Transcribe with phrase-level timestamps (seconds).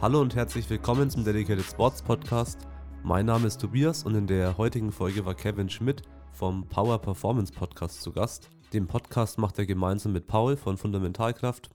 [0.00, 2.66] Hallo und herzlich willkommen zum Dedicated Sports Podcast.
[3.02, 7.52] Mein Name ist Tobias und in der heutigen Folge war Kevin Schmidt vom Power Performance
[7.52, 8.50] Podcast zu Gast.
[8.74, 11.70] Den Podcast macht er gemeinsam mit Paul von Fundamentalkraft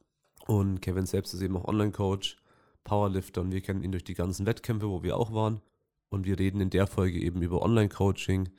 [0.45, 2.37] und Kevin selbst ist eben auch Online-Coach,
[2.83, 5.61] Powerlifter und wir kennen ihn durch die ganzen Wettkämpfe, wo wir auch waren.
[6.09, 8.49] Und wir reden in der Folge eben über Online-Coaching,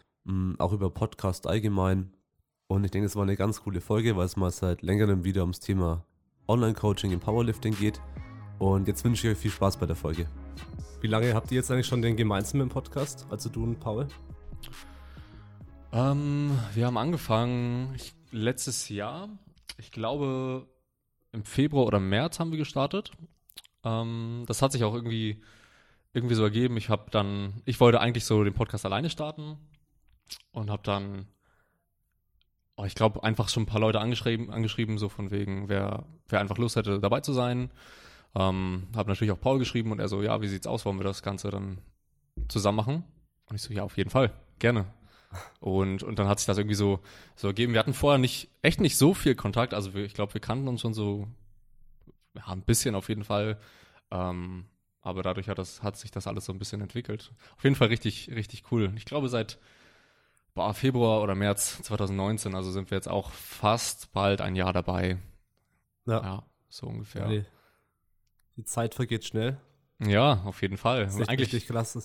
[0.59, 2.12] auch über Podcast allgemein.
[2.66, 5.42] Und ich denke, es war eine ganz coole Folge, weil es mal seit längerem wieder
[5.42, 6.05] ums Thema
[6.47, 8.01] Online-Coaching im Powerlifting geht.
[8.59, 10.28] Und jetzt wünsche ich euch viel Spaß bei der Folge.
[11.01, 14.06] Wie lange habt ihr jetzt eigentlich schon den gemeinsamen Podcast, also du und Paul?
[15.92, 19.30] Ähm, wir haben angefangen ich, letztes Jahr.
[19.78, 20.69] Ich glaube,
[21.33, 23.11] im Februar oder März haben wir gestartet.
[23.83, 25.42] Ähm, das hat sich auch irgendwie,
[26.12, 26.77] irgendwie so ergeben.
[26.77, 29.56] Ich habe dann, ich wollte eigentlich so den Podcast alleine starten
[30.52, 31.27] und habe dann,
[32.77, 36.41] oh, ich glaube, einfach schon ein paar Leute angeschrieben, angeschrieben, so von wegen, wer, wer
[36.41, 37.70] einfach Lust hätte, dabei zu sein.
[38.34, 41.05] Ähm, habe natürlich auch Paul geschrieben und er so, ja, wie sieht's aus, wollen wir
[41.05, 41.78] das Ganze dann
[42.48, 43.05] zusammen machen?
[43.47, 44.86] Und ich so, ja, auf jeden Fall, gerne.
[45.61, 47.01] Und, und dann hat sich das irgendwie so,
[47.36, 47.73] so ergeben.
[47.73, 49.75] Wir hatten vorher nicht, echt nicht so viel Kontakt.
[49.75, 51.28] Also wir, ich glaube, wir kannten uns schon so,
[52.34, 53.58] ja, ein bisschen auf jeden Fall.
[54.11, 54.67] Ähm,
[55.03, 57.33] aber dadurch hat, das, hat sich das alles so ein bisschen entwickelt.
[57.56, 58.92] Auf jeden Fall richtig, richtig cool.
[58.97, 59.58] Ich glaube, seit
[60.55, 65.19] boah, Februar oder März 2019, also sind wir jetzt auch fast bald ein Jahr dabei.
[66.07, 67.31] Ja, ja so ungefähr.
[67.31, 67.42] Ja,
[68.57, 69.59] die Zeit vergeht schnell.
[69.98, 71.05] Ja, auf jeden Fall.
[71.05, 72.03] Das ist eigentlich richtig klasse.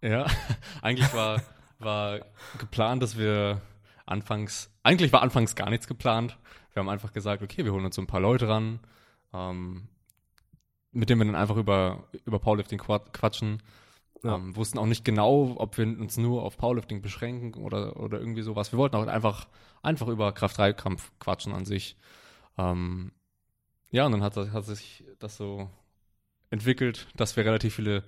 [0.00, 0.26] Ja,
[0.82, 1.42] eigentlich war,
[1.78, 2.20] war
[2.58, 3.60] geplant, dass wir
[4.06, 6.38] anfangs, eigentlich war anfangs gar nichts geplant.
[6.72, 8.80] Wir haben einfach gesagt, okay, wir holen uns so ein paar Leute ran,
[9.32, 9.88] ähm,
[10.92, 13.62] mit denen wir dann einfach über, über Powerlifting quatschen.
[14.26, 14.34] Ja.
[14.34, 18.42] Ähm, wussten auch nicht genau, ob wir uns nur auf Powerlifting beschränken oder, oder irgendwie
[18.42, 18.72] sowas.
[18.72, 19.46] Wir wollten auch einfach,
[19.82, 21.96] einfach über Kraft-3-Kampf quatschen an sich.
[22.58, 23.12] Ähm,
[23.90, 25.70] ja, und dann hat, hat sich das so
[26.50, 28.02] entwickelt, dass wir relativ viele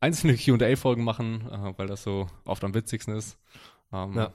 [0.00, 3.38] einzelne QA-Folgen machen, äh, weil das so oft am witzigsten ist.
[3.92, 4.32] Ähm, ja.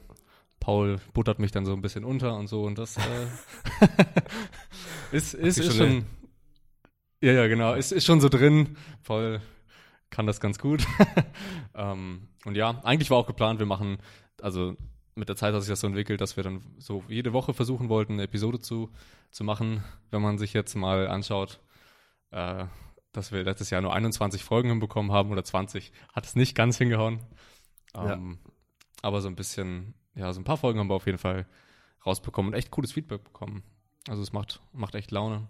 [0.59, 3.27] Paul buttert mich dann so ein bisschen unter und so und das äh,
[5.11, 6.05] ist, ist, ist schon,
[7.21, 8.77] ja, ja, genau, ist, ist schon so drin.
[9.03, 9.41] Paul
[10.15, 10.87] kann das ganz gut.
[11.75, 13.97] ähm, und ja, eigentlich war auch geplant, wir machen,
[14.41, 14.77] also
[15.13, 17.89] mit der Zeit hat sich das so entwickelt, dass wir dann so jede Woche versuchen
[17.89, 18.89] wollten, eine Episode zu,
[19.31, 19.83] zu machen.
[20.11, 21.59] Wenn man sich jetzt mal anschaut,
[22.31, 22.65] äh,
[23.11, 26.77] dass wir letztes Jahr nur 21 Folgen hinbekommen haben oder 20, hat es nicht ganz
[26.77, 27.19] hingehauen.
[27.93, 28.51] Ähm, ja.
[29.01, 31.45] Aber so ein bisschen, ja, so ein paar Folgen haben wir auf jeden Fall
[32.05, 33.63] rausbekommen und echt cooles Feedback bekommen.
[34.07, 35.49] Also es macht, macht echt Laune.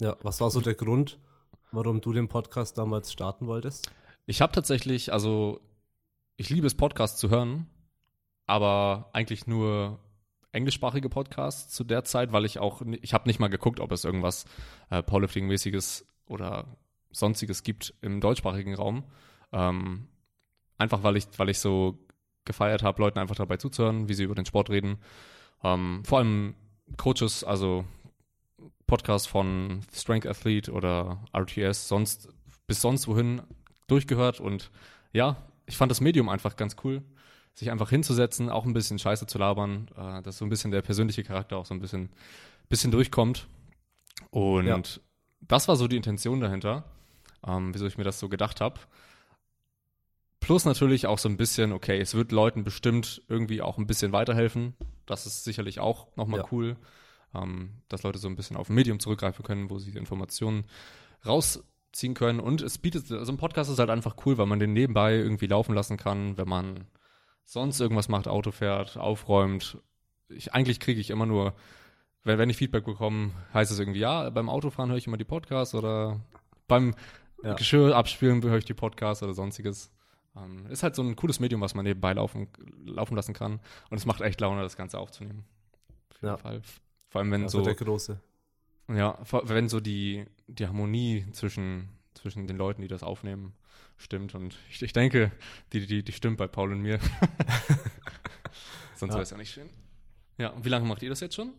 [0.00, 1.18] Ja, was war so der Grund,
[1.72, 3.90] warum du den Podcast damals starten wolltest?
[4.26, 5.60] Ich habe tatsächlich, also
[6.36, 7.66] ich liebe es, Podcasts zu hören
[8.46, 9.98] aber eigentlich nur
[10.52, 14.04] englischsprachige Podcasts zu der Zeit, weil ich auch, ich habe nicht mal geguckt, ob es
[14.04, 14.44] irgendwas
[14.90, 16.76] äh, Powerlifting-mäßiges oder
[17.10, 19.04] sonstiges gibt im deutschsprachigen Raum.
[19.52, 20.08] Ähm,
[20.78, 21.98] einfach weil ich, weil ich so
[22.44, 24.98] gefeiert habe, Leuten einfach dabei zuzuhören, wie sie über den Sport reden.
[25.62, 26.54] Ähm, vor allem
[26.98, 27.84] Coaches, also
[28.92, 32.28] Podcasts von Strength Athlete oder RTS, sonst
[32.66, 33.40] bis sonst wohin
[33.86, 34.70] durchgehört und
[35.14, 37.02] ja, ich fand das Medium einfach ganz cool
[37.54, 40.82] sich einfach hinzusetzen, auch ein bisschen Scheiße zu labern, äh, dass so ein bisschen der
[40.82, 42.10] persönliche Charakter auch so ein bisschen,
[42.68, 43.46] bisschen durchkommt.
[44.30, 44.82] Und ja.
[45.40, 46.84] das war so die Intention dahinter,
[47.46, 48.78] ähm, wieso ich mir das so gedacht habe.
[50.40, 54.12] Plus natürlich auch so ein bisschen, okay, es wird Leuten bestimmt irgendwie auch ein bisschen
[54.12, 54.74] weiterhelfen.
[55.06, 56.46] Das ist sicherlich auch nochmal ja.
[56.52, 56.76] cool,
[57.34, 60.64] ähm, dass Leute so ein bisschen auf ein Medium zurückgreifen können, wo sie Informationen
[61.26, 62.40] rausziehen können.
[62.40, 65.46] Und es bietet, also ein Podcast ist halt einfach cool, weil man den nebenbei irgendwie
[65.46, 66.86] laufen lassen kann, wenn man
[67.44, 69.78] sonst irgendwas macht, Auto fährt, aufräumt.
[70.28, 71.54] Ich, eigentlich kriege ich immer nur,
[72.24, 75.24] wenn, wenn ich Feedback bekomme, heißt es irgendwie, ja, beim Autofahren höre ich immer die
[75.24, 76.20] Podcasts oder
[76.68, 76.94] beim
[77.42, 77.54] ja.
[77.54, 79.90] Geschirr abspielen höre ich die Podcasts oder sonstiges.
[80.36, 82.48] Ähm, ist halt so ein cooles Medium, was man nebenbei laufen,
[82.84, 83.60] laufen lassen kann.
[83.90, 85.44] Und es macht echt Laune, das Ganze aufzunehmen.
[86.10, 86.36] Auf jeden ja.
[86.36, 86.62] Fall.
[87.12, 87.60] Vor allem, wenn das so.
[87.60, 88.18] der große.
[88.88, 93.52] Ja, wenn so die, die Harmonie zwischen, zwischen den Leuten, die das aufnehmen,
[93.98, 94.34] stimmt.
[94.34, 95.30] Und ich, ich denke,
[95.74, 96.98] die, die, die stimmt bei Paul und mir.
[98.96, 99.16] Sonst ja.
[99.16, 99.68] wäre es ja nicht schön.
[100.38, 101.52] Ja, und wie lange macht ihr das jetzt schon?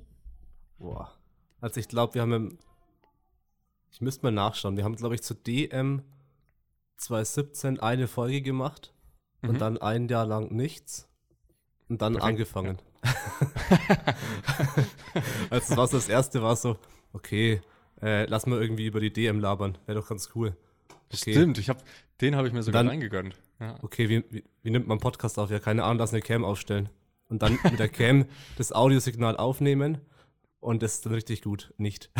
[0.79, 1.13] Boah.
[1.61, 2.57] Also ich glaube, wir haben im,
[3.91, 4.75] ich müsste mal nachschauen.
[4.75, 6.01] Wir haben, glaube ich, zu DM
[6.97, 8.91] 2017 eine Folge gemacht
[9.43, 9.49] mhm.
[9.49, 11.07] und dann ein Jahr lang nichts
[11.89, 12.29] und dann Perfekt.
[12.29, 12.77] angefangen.
[12.77, 12.92] Ja.
[15.49, 16.77] also was das erste war so,
[17.13, 17.61] okay,
[18.01, 20.55] äh, lass mal irgendwie über die DM labern, wäre doch ganz cool.
[21.13, 21.31] Okay.
[21.31, 21.83] Stimmt, ich hab,
[22.21, 23.35] den habe ich mir sogar dann, reingegönnt.
[23.59, 23.75] Ja.
[23.81, 25.51] Okay, wie, wie, wie, nimmt man Podcast auf?
[25.51, 26.89] Ja, keine Ahnung, lass eine Cam aufstellen.
[27.29, 28.25] und dann mit der Cam
[28.57, 29.99] das Audiosignal aufnehmen
[30.59, 32.09] und das ist dann richtig gut nicht.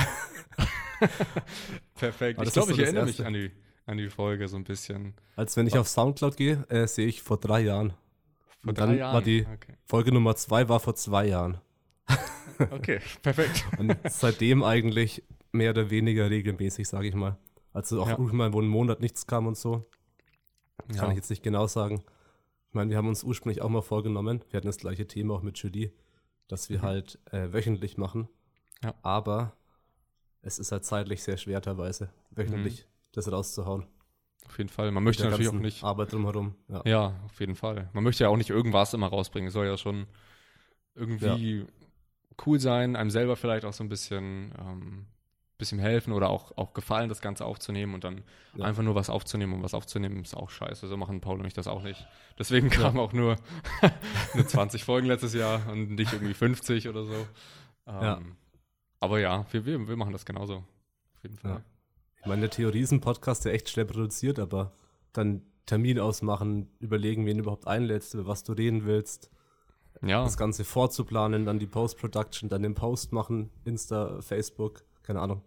[1.95, 2.39] Perfekt.
[2.39, 3.27] Aber Ich das glaube, ich so das erinnere mich Erste.
[3.27, 3.51] an die,
[3.85, 5.13] an die Folge so ein bisschen.
[5.35, 7.93] Als wenn ich auf Soundcloud gehe, äh, sehe ich vor drei Jahren.
[8.63, 9.13] Vor Und drei dann Jahren.
[9.13, 11.59] war die Okay, Folge Nummer zwei war vor zwei Jahren.
[12.71, 12.99] okay.
[13.21, 13.65] perfekt.
[13.77, 17.37] Und seitdem eigentlich mehr oder weniger regelmäßig, sage ich mal.
[17.73, 18.15] Also auch Ja.
[18.15, 19.85] ruhig mal, wo ein Monat nichts kam und so.
[20.87, 21.09] Kann Ja.
[21.09, 22.03] ich jetzt nicht genau sagen.
[22.69, 25.41] Ich meine, wir haben uns ursprünglich auch mal vorgenommen, wir hatten das gleiche Thema auch
[25.43, 25.91] mit Julie,
[26.47, 26.83] dass wir Mhm.
[26.83, 28.27] halt äh, wöchentlich machen.
[28.83, 28.93] Ja.
[29.03, 29.55] Aber
[30.41, 33.85] es ist halt zeitlich sehr schwer teilweise, wöchentlich das rauszuhauen.
[34.45, 34.91] Auf jeden Fall.
[34.91, 35.83] Man möchte natürlich auch nicht.
[35.83, 36.55] Arbeit drumherum.
[36.67, 36.81] Ja.
[36.85, 37.89] Ja, auf jeden Fall.
[37.93, 39.47] Man möchte ja auch nicht irgendwas immer rausbringen.
[39.47, 40.05] Es soll ja schon
[40.95, 41.65] irgendwie
[42.45, 45.05] cool sein, einem selber vielleicht auch so ein bisschen, ähm,
[45.57, 48.23] bisschen helfen oder auch, auch gefallen, das Ganze aufzunehmen und dann
[48.55, 48.65] Ja.
[48.65, 50.87] einfach nur was aufzunehmen und was aufzunehmen ist auch scheiße.
[50.87, 52.05] So machen Paul und ich das auch nicht.
[52.37, 53.37] Deswegen kamen auch nur,
[54.33, 57.13] nur 20 Folgen letztes Jahr und nicht irgendwie 50 oder so.
[57.87, 58.21] Ähm, Ja.
[58.99, 60.55] Aber ja, wir, wir, wir machen das genauso.
[60.57, 61.63] Auf jeden Fall.
[62.23, 62.25] Ja.
[62.25, 64.71] Ich meine, in der Theorie ist ein Podcast ja echt schnell produziert, aber
[65.11, 69.29] dann Termin ausmachen, überlegen, wen du überhaupt einlädst, über was du reden willst,
[70.01, 75.41] Ja, das Ganze vorzuplanen, dann die Post-Production, dann den Post machen, Insta, Facebook, keine Ahnung.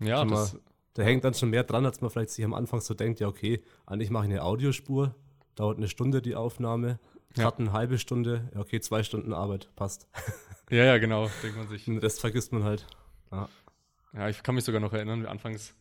[0.00, 0.56] ja, schon das,
[0.94, 3.28] Da hängt dann schon mehr dran, als man vielleicht sich am Anfang so denkt, ja,
[3.28, 5.14] okay, eigentlich mache ich eine Audiospur,
[5.56, 6.98] dauert eine Stunde die Aufnahme,
[7.36, 7.44] Ja.
[7.44, 10.08] Cut eine halbe Stunde, ja, okay, zwei Stunden Arbeit, passt.
[10.70, 11.84] ja, ja, genau, denkt man sich.
[11.84, 12.86] Den Rest vergisst man halt.
[14.12, 15.74] Ja, ich kann mich sogar noch erinnern, anfangs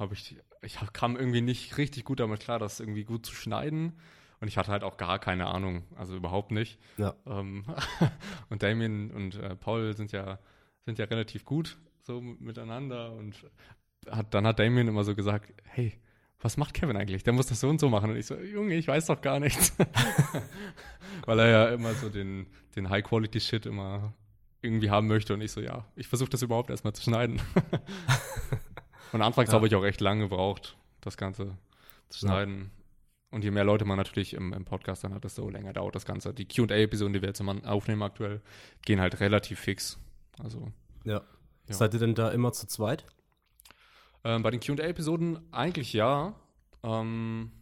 [0.00, 3.98] habe ich, ich kam irgendwie nicht richtig gut damit klar, das irgendwie gut zu schneiden.
[4.40, 6.78] Und ich hatte halt auch gar keine Ahnung, also überhaupt nicht.
[6.96, 7.14] Ja.
[7.26, 7.64] Ähm,
[8.48, 10.38] und Damien und äh, Paul sind ja,
[10.86, 13.12] sind ja relativ gut so miteinander.
[13.12, 13.36] Und
[14.10, 15.92] hat, dann hat Damien immer so gesagt, hey,
[16.40, 17.22] was macht Kevin eigentlich?
[17.22, 18.10] Der muss das so und so machen.
[18.10, 19.76] Und ich so, Junge, ich weiß doch gar nichts.
[21.26, 22.46] Weil er ja immer so den,
[22.76, 24.14] den High-Quality-Shit immer
[24.62, 25.34] irgendwie haben möchte.
[25.34, 27.42] Und ich so, ja, ich versuche das überhaupt erstmal zu schneiden.
[29.12, 29.54] und anfangs Ja.
[29.56, 31.56] habe ich auch echt lange gebraucht, das Ganze
[32.08, 32.70] zu schneiden.
[33.30, 36.04] Und je mehr Leute man natürlich im, im Podcast dann hat, desto länger dauert das
[36.04, 36.34] Ganze.
[36.34, 38.40] Die QA-Episoden, die wir jetzt immer aufnehmen aktuell,
[38.84, 39.98] gehen halt relativ fix.
[40.42, 40.72] Also
[41.04, 41.22] Ja.
[41.68, 41.74] Ja.
[41.74, 43.06] Seid ihr denn da immer zu zweit?
[44.24, 46.34] ähm, bei den QA-Episoden eigentlich ja.
[46.82, 47.52] Ähm,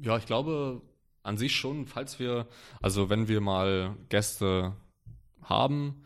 [0.00, 0.82] ja, ich glaube
[1.22, 2.46] an sich schon, falls wir,
[2.82, 4.74] also wenn wir mal Gäste
[5.42, 6.04] haben,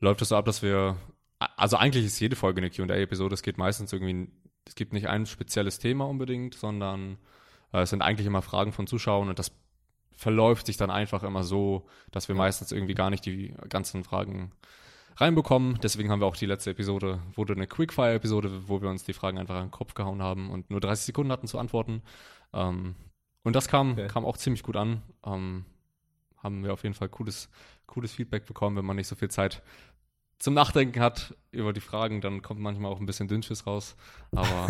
[0.00, 0.96] läuft es so ab, dass wir,
[1.38, 3.34] also eigentlich ist jede Folge eine QA-Episode.
[3.34, 4.28] Es geht meistens irgendwie,
[4.66, 7.18] es gibt nicht ein spezielles Thema unbedingt, sondern
[7.72, 9.52] äh, es sind eigentlich immer Fragen von Zuschauern und das
[10.16, 14.52] verläuft sich dann einfach immer so, dass wir meistens irgendwie gar nicht die ganzen Fragen
[15.16, 15.78] reinbekommen.
[15.82, 19.38] Deswegen haben wir auch die letzte Episode, wurde eine Quickfire-Episode, wo wir uns die Fragen
[19.38, 22.02] einfach an den Kopf gehauen haben und nur 30 Sekunden hatten zu antworten.
[22.54, 22.94] Ähm,
[23.42, 24.08] und das kam, Okay.
[24.08, 25.02] kam auch ziemlich gut an.
[25.24, 25.66] Ähm,
[26.42, 27.50] haben wir auf jeden Fall cooles,
[27.86, 29.62] cooles Feedback bekommen, wenn man nicht so viel Zeit
[30.38, 33.96] zum Nachdenken hat über die Fragen, dann kommt manchmal auch ein bisschen Dünnschiss raus.
[34.32, 34.68] Aber,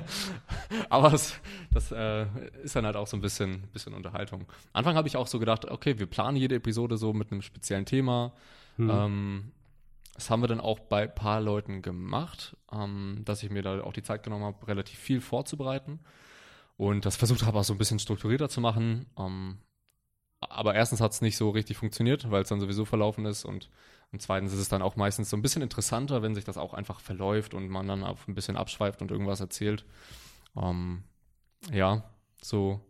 [0.90, 1.34] aber es,
[1.70, 2.26] das äh,
[2.62, 4.46] ist dann halt auch so ein bisschen, bisschen Unterhaltung.
[4.72, 7.84] Anfang habe ich auch so gedacht, okay, wir planen jede Episode so mit einem speziellen
[7.84, 8.32] Thema.
[8.76, 8.90] Hm.
[8.90, 9.52] Ähm,
[10.14, 13.82] das haben wir dann auch bei ein paar Leuten gemacht, ähm, dass ich mir da
[13.82, 16.00] auch die Zeit genommen habe, relativ viel vorzubereiten
[16.76, 19.04] und das versucht habe, auch so ein bisschen strukturierter zu machen.
[19.18, 19.58] Ähm,
[20.40, 23.68] aber erstens hat es nicht so richtig funktioniert, weil es dann sowieso verlaufen ist und,
[24.12, 26.72] und zweitens ist es dann auch meistens so ein bisschen interessanter, wenn sich das auch
[26.74, 29.84] einfach verläuft und man dann ein bisschen abschweift und irgendwas erzählt.
[30.56, 31.02] Ähm,
[31.70, 32.04] ja,
[32.42, 32.80] so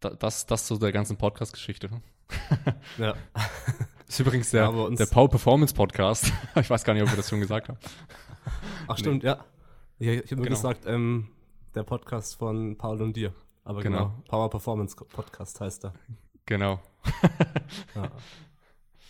[0.00, 1.90] da, das, das zu der ganzen Podcast-Geschichte.
[2.96, 3.14] ja.
[3.34, 3.48] Das
[4.08, 6.32] ist übrigens der, Ja, der Power Performance Podcast.
[6.56, 7.78] Ich weiß gar nicht, ob wir das schon gesagt haben.
[8.88, 9.44] Ach stimmt, ja.
[9.98, 10.56] Ich, ich habe nur Genau.
[10.56, 11.28] gesagt, ähm,
[11.74, 13.34] der Podcast von Paul und dir.
[13.62, 14.22] Aber genau, Genau.
[14.28, 15.92] Power Performance Podcast heißt er.
[16.50, 16.80] Genau.
[17.94, 18.10] Ja.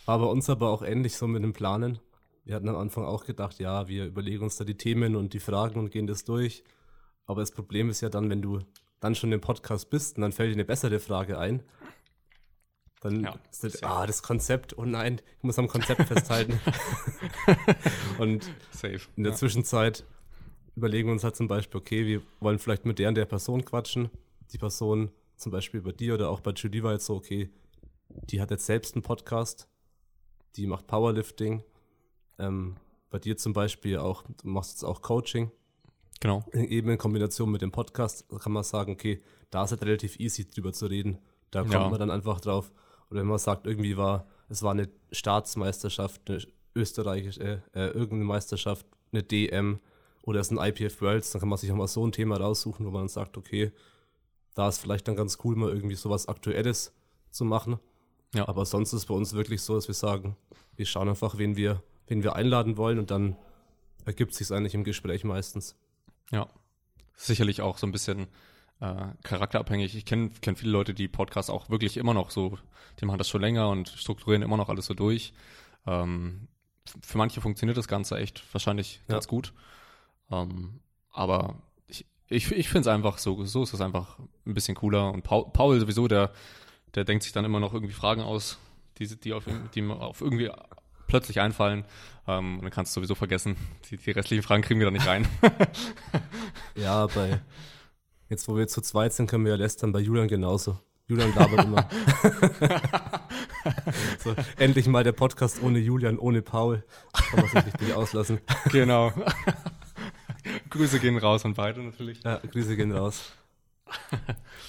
[0.05, 1.99] War bei uns aber auch ähnlich so mit dem Planen.
[2.45, 5.39] Wir hatten am Anfang auch gedacht, ja, wir überlegen uns da die Themen und die
[5.39, 6.63] Fragen und gehen das durch.
[7.25, 8.59] Aber das Problem ist ja dann, wenn du
[8.99, 11.63] dann schon im Podcast bist und dann fällt dir eine bessere Frage ein,
[13.01, 16.59] dann Ja, ist das, ah, das Konzept, oh nein, ich muss am Konzept festhalten.
[18.19, 19.01] und Safe.
[19.15, 19.37] in der ja.
[19.37, 20.05] Zwischenzeit
[20.75, 23.65] überlegen wir uns halt zum Beispiel, okay, wir wollen vielleicht mit der und der Person
[23.65, 24.11] quatschen.
[24.53, 27.49] Die Person, zum Beispiel bei dir oder auch bei Julie war jetzt so, okay,
[28.29, 29.67] die hat jetzt selbst einen Podcast,
[30.55, 31.63] die macht Powerlifting.
[32.39, 32.75] Ähm,
[33.09, 35.51] bei dir zum Beispiel auch, du machst jetzt auch Coaching,
[36.19, 36.45] Genau.
[36.53, 39.19] eben in Kombination mit dem Podcast, da kann man sagen, okay,
[39.49, 41.17] da ist halt relativ easy drüber zu reden.
[41.49, 41.89] Da kommt Ja.
[41.89, 42.71] man dann einfach drauf.
[43.09, 46.41] Oder wenn man sagt, irgendwie war, es war eine Staatsmeisterschaft, eine
[46.75, 49.79] österreichische, äh, irgendeine Meisterschaft, eine DM
[50.23, 52.37] oder es ist ein IPF Worlds, dann kann man sich auch mal so ein Thema
[52.37, 53.71] raussuchen, wo man dann sagt, okay,
[54.55, 56.93] da ist vielleicht dann ganz cool, mal irgendwie sowas Aktuelles
[57.31, 57.79] zu machen.
[58.33, 58.47] Ja.
[58.47, 60.37] Aber sonst ist es bei uns wirklich so, dass wir sagen,
[60.75, 63.37] wir schauen einfach, wen wir, wen wir einladen wollen und dann
[64.05, 65.75] ergibt sich eigentlich im Gespräch meistens.
[66.31, 66.47] Ja,
[67.15, 68.27] sicherlich auch so ein bisschen
[68.79, 69.95] äh, charakterabhängig.
[69.95, 72.57] Ich kenne kenn viele Leute, die Podcasts auch wirklich immer noch so,
[72.99, 75.33] die machen das schon länger und strukturieren immer noch alles so durch.
[75.85, 76.47] Ähm,
[77.01, 79.15] für manche funktioniert das Ganze echt wahrscheinlich ja.
[79.15, 79.53] ganz gut.
[80.31, 80.79] Ähm,
[81.11, 81.61] aber
[82.31, 85.11] ich, ich, finde es einfach so, so ist es einfach ein bisschen cooler.
[85.11, 86.31] Und Paul, Paul sowieso, der,
[86.95, 88.57] der denkt sich dann immer noch irgendwie Fragen aus,
[88.97, 89.43] die, die, auf,
[89.75, 90.49] die auf irgendwie
[91.07, 91.83] plötzlich einfallen.
[92.27, 93.57] Ähm, und dann kannst du sowieso vergessen.
[93.89, 95.27] Die, die restlichen Fragen kriegen wir da nicht rein.
[96.75, 97.41] ja, bei
[98.29, 100.79] jetzt, wo wir zu zweit sind, können wir ja lästern bei Julian genauso.
[101.07, 101.89] Julian labert immer.
[104.23, 106.85] so, endlich mal der Podcast ohne Julian, ohne Paul.
[107.11, 108.39] Kann man sich richtig auslassen.
[108.71, 109.11] Genau.
[110.71, 112.23] Grüße gehen raus an beide natürlich.
[112.23, 113.31] Ja, Grüße gehen raus.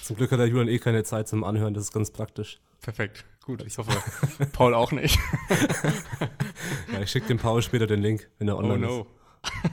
[0.03, 2.59] Zum Glück hat der Julian eh keine Zeit zum Anhören, das ist ganz praktisch.
[2.81, 3.63] Perfekt, gut.
[3.65, 3.91] Ich hoffe,
[4.51, 5.17] Paul auch nicht.
[6.91, 9.07] ja, ich schicke dem Paul später den Link, wenn er online oh no.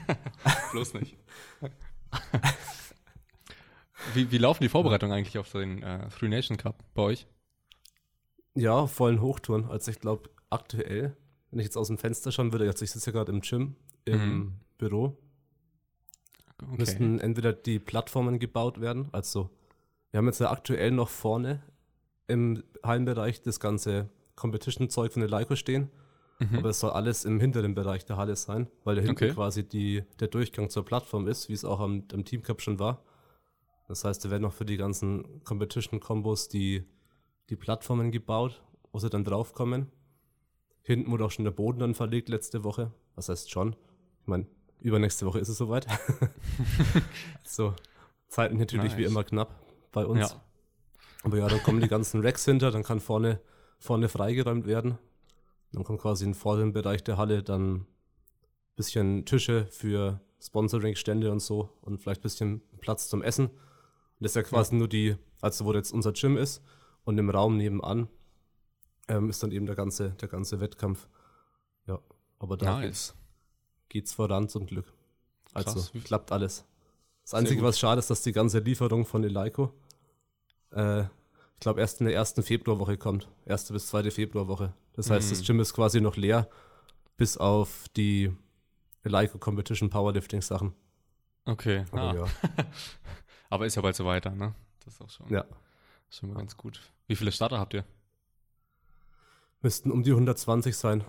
[0.09, 0.71] ist.
[0.71, 1.17] Bloß nicht.
[4.13, 7.27] Wie, wie laufen die Vorbereitungen eigentlich auf den äh, Three Nation Cup bei euch?
[8.55, 9.65] Ja, vollen Hochtouren.
[9.69, 11.15] Also ich glaube, aktuell,
[11.49, 13.75] wenn ich jetzt aus dem Fenster schauen würde, also ich sitze ja gerade im Gym,
[14.05, 14.53] im mhm.
[14.77, 15.17] Büro,
[16.61, 16.75] okay.
[16.77, 19.49] müssten entweder die Plattformen gebaut werden, also
[20.11, 21.61] wir haben jetzt ja aktuell noch vorne
[22.27, 25.89] im Hallenbereich das ganze Competition-Zeug von der Leico stehen,
[26.39, 26.57] mhm.
[26.57, 29.33] aber es soll alles im hinteren Bereich der Halle sein, weil da hinten okay.
[29.33, 32.79] quasi die, der Durchgang zur Plattform ist, wie es auch am, am Team Cup schon
[32.79, 33.03] war.
[33.87, 36.83] Das heißt, da werden noch für die ganzen Competition-Kombos die,
[37.49, 39.87] die Plattformen gebaut, wo sie dann draufkommen.
[40.81, 42.91] Hinten wurde auch schon der Boden dann verlegt letzte Woche.
[43.15, 43.75] Was heißt schon?
[44.21, 44.47] Ich meine,
[44.81, 45.87] übernächste Woche ist es soweit.
[47.43, 47.73] so,
[48.27, 48.97] Zeiten natürlich nice.
[48.97, 49.55] wie immer knapp
[49.91, 50.31] bei uns.
[50.31, 50.41] Ja.
[51.23, 53.39] Aber ja, dann kommen die ganzen Racks hinter, dann kann vorne,
[53.79, 54.97] vorne freigeräumt werden.
[55.71, 57.87] Dann kommt quasi im vorderen Bereich der Halle dann ein
[58.75, 63.51] bisschen Tische für Sponsoring-Stände und so und vielleicht ein bisschen Platz zum Essen.
[64.19, 64.79] Das ist ja quasi ja.
[64.79, 66.63] nur die, also wo jetzt unser Gym ist
[67.03, 68.07] und im Raum nebenan
[69.07, 71.07] ähm, ist dann eben der ganze, der ganze Wettkampf.
[71.87, 71.99] Ja,
[72.39, 73.15] aber da nice.
[73.91, 74.91] Geht's, es voran zum Glück.
[75.53, 75.91] Also Krass.
[76.03, 76.65] klappt alles.
[77.23, 79.73] Das Einzige, was schade ist, dass die ganze Lieferung von Eleiko,
[80.71, 83.27] äh, ich glaube, erst in der ersten Februarwoche kommt.
[83.45, 84.73] Erste bis zweite Februarwoche.
[84.93, 85.35] Das heißt, mhm.
[85.35, 86.49] das Gym ist quasi noch leer,
[87.17, 88.35] bis auf die
[89.03, 90.73] Eleiko Competition Powerlifting Sachen.
[91.45, 91.85] Okay.
[91.91, 92.15] Aber ah.
[92.15, 92.25] ja.
[93.49, 94.55] Aber ist ja bald so weiter, ne?
[94.83, 95.45] Das ist auch schon, ja.
[96.09, 96.81] schon mal ganz gut.
[97.07, 97.85] Wie viele Starter habt ihr?
[99.61, 101.03] Müssten um die 120 sein.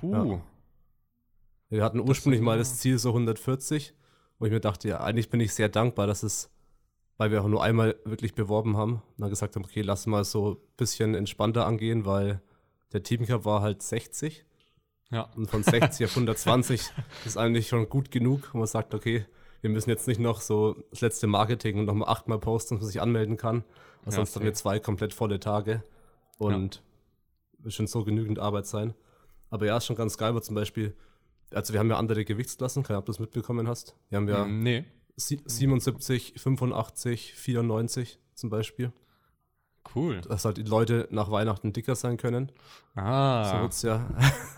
[0.00, 0.12] Puh.
[0.12, 0.42] Ja.
[1.70, 3.94] Wir hatten ursprünglich mal das Ziel so 140,
[4.38, 6.50] wo ich mir dachte, ja, eigentlich bin ich sehr dankbar, dass es,
[7.16, 10.24] weil wir auch nur einmal wirklich beworben haben, und dann gesagt haben, okay, lass mal
[10.24, 12.40] so ein bisschen entspannter angehen, weil
[12.92, 14.44] der Teamcup war halt 60.
[15.10, 15.28] Ja.
[15.36, 16.90] Und von 60 auf 120
[17.24, 19.26] ist eigentlich schon gut genug, wo man sagt, okay,
[19.60, 22.90] wir müssen jetzt nicht noch so das letzte Marketing und nochmal achtmal posten, dass man
[22.90, 23.64] sich anmelden kann.
[24.04, 24.40] Ja, sonst okay.
[24.40, 25.82] haben wir zwei komplett volle Tage
[26.38, 27.64] und ja.
[27.64, 28.94] wird schon so genügend Arbeit sein.
[29.50, 30.94] Aber ja, ist schon ganz geil, weil zum Beispiel,
[31.54, 33.96] also wir haben ja andere Gewichtsklassen, keine Ahnung, ob du das mitbekommen hast.
[34.08, 34.84] Wir haben ja mm, nee.
[35.16, 38.92] 77, 85, 94 zum Beispiel.
[39.94, 40.20] Cool.
[40.22, 42.50] Dass halt die Leute nach Weihnachten dicker sein können.
[42.94, 43.44] Ah.
[43.44, 44.08] So wird's ja.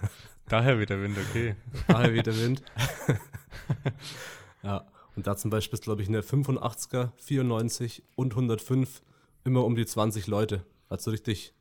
[0.49, 1.57] Daher wieder Wind, okay.
[1.89, 2.63] Daher wieder Wind.
[4.63, 4.87] ja.
[5.17, 9.03] Und da zum Beispiel ist, glaube ich, eine 85er, 94 und 105
[9.45, 10.65] immer um die 20 Leute.
[10.89, 11.55] Also richtig,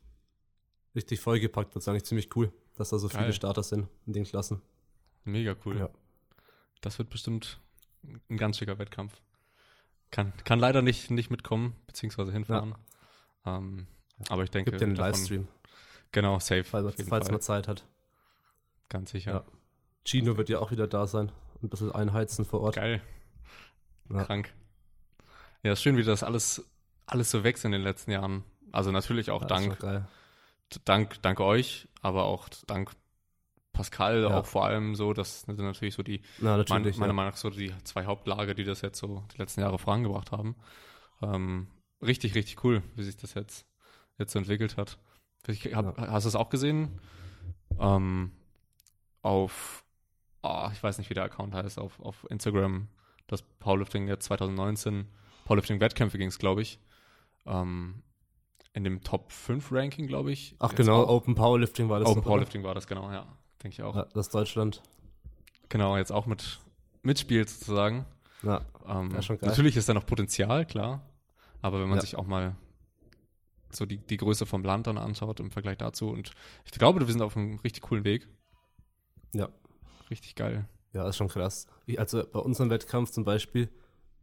[0.93, 1.75] richtig vollgepackt.
[1.75, 3.21] Das ist eigentlich ziemlich cool, dass da so Geil.
[3.21, 4.61] viele Starter sind in den Klassen.
[5.25, 5.77] Mega cool.
[5.79, 5.89] Ja.
[6.81, 7.59] Das wird bestimmt
[8.29, 9.19] ein ganz schicker Wettkampf.
[10.11, 12.75] Kann, kann leider nicht, nicht mitkommen, beziehungsweise hinfahren.
[13.45, 13.57] Ja.
[13.57, 13.87] Ähm,
[14.29, 14.71] aber ich denke.
[14.71, 15.47] Gibt davon, Livestream.
[16.11, 16.63] Genau, safe.
[16.63, 17.85] Falls, falls man Zeit hat.
[18.87, 19.31] Ganz sicher.
[19.31, 19.45] Ja.
[20.05, 22.75] Gino wird ja auch wieder da sein und ein bisschen einheizen vor Ort.
[22.75, 23.01] Geil.
[24.09, 24.23] Ja.
[24.23, 24.53] Krank.
[25.63, 26.63] Ja, ist schön, wie das alles,
[27.07, 28.43] alles so wächst in den letzten Jahren.
[28.71, 29.79] Also natürlich auch ja, dank,
[30.85, 32.91] dank, dank euch, aber auch dank
[33.75, 34.39] Pascal ja.
[34.39, 36.97] auch vor allem so, das sind natürlich so die, Na, mein, meiner ja.
[36.97, 40.55] Meinung nach so die zwei Hauptlage, die das jetzt so die letzten Jahre vorangebracht haben.
[41.21, 41.67] Ähm,
[42.01, 43.67] richtig, richtig cool, wie sich das jetzt,
[44.17, 44.97] jetzt so entwickelt hat.
[45.47, 46.07] Ich hab, ja.
[46.07, 46.99] Hast du es auch gesehen?
[47.79, 48.31] Ähm,
[49.21, 49.83] auf,
[50.41, 52.87] oh, ich weiß nicht, wie der Account heißt, auf, auf Instagram
[53.27, 55.07] das Powerlifting jetzt 2019,
[55.45, 56.79] Powerlifting-Wettkämpfe ging es, glaube ich,
[57.45, 58.03] ähm,
[58.73, 60.55] in dem Top 5 Ranking, glaube ich.
[60.59, 61.07] Ach genau.
[61.07, 62.09] Open Powerlifting war das.
[62.09, 63.25] Open Powerlifting war das, genau, ja.
[63.65, 63.95] Denke ich auch.
[63.95, 64.83] Ja, das Deutschland.
[65.69, 66.59] Genau, jetzt auch mit
[67.01, 68.05] mitspielt sozusagen.
[68.43, 69.49] Ja, ähm, ja schon geil.
[69.49, 71.01] Natürlich ist da noch Potenzial, klar.
[71.63, 72.01] Aber wenn man ja.
[72.01, 72.55] sich auch mal
[73.71, 76.09] so die, die Größe vom Land dann anschaut im Vergleich dazu.
[76.09, 78.27] Und ich glaube, wir sind auf einem richtig coolen Weg.
[79.33, 79.49] Ja.
[80.11, 80.69] Richtig geil.
[80.93, 81.65] Ja, ist schon krass.
[81.87, 83.67] Ich, also bei unserem Wettkampf zum Beispiel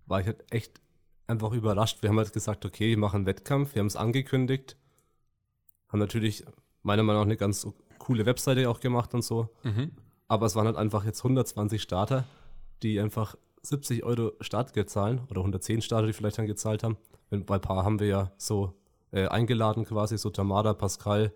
[0.07, 0.81] war ich halt echt
[1.27, 2.01] einfach überrascht.
[2.01, 4.77] Wir haben halt gesagt, okay, wir machen einen Wettkampf, wir haben es angekündigt,
[5.89, 6.45] haben natürlich
[6.85, 7.67] meiner Meinung nach eine ganz
[8.03, 9.49] coole Webseite auch gemacht und so.
[9.63, 9.93] Mhm.
[10.29, 12.25] Aber es waren halt einfach jetzt 120 Starter,
[12.83, 16.97] die einfach 70 Euro Startgeld zahlen oder 110 Starter, die vielleicht dann gezahlt haben.
[17.31, 18.75] Bei ein paar haben wir ja so
[19.13, 21.33] äh, eingeladen quasi, so Tamara, Pascal,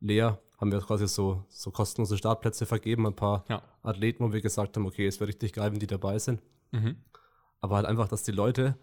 [0.00, 3.62] Lea, haben wir quasi so, so kostenlose Startplätze vergeben, ein paar Ja.
[3.82, 6.40] Athleten, wo wir gesagt haben, okay, es wäre richtig geil, wenn die dabei sind.
[6.70, 6.96] Mhm.
[7.60, 8.76] Aber halt einfach, dass die Leute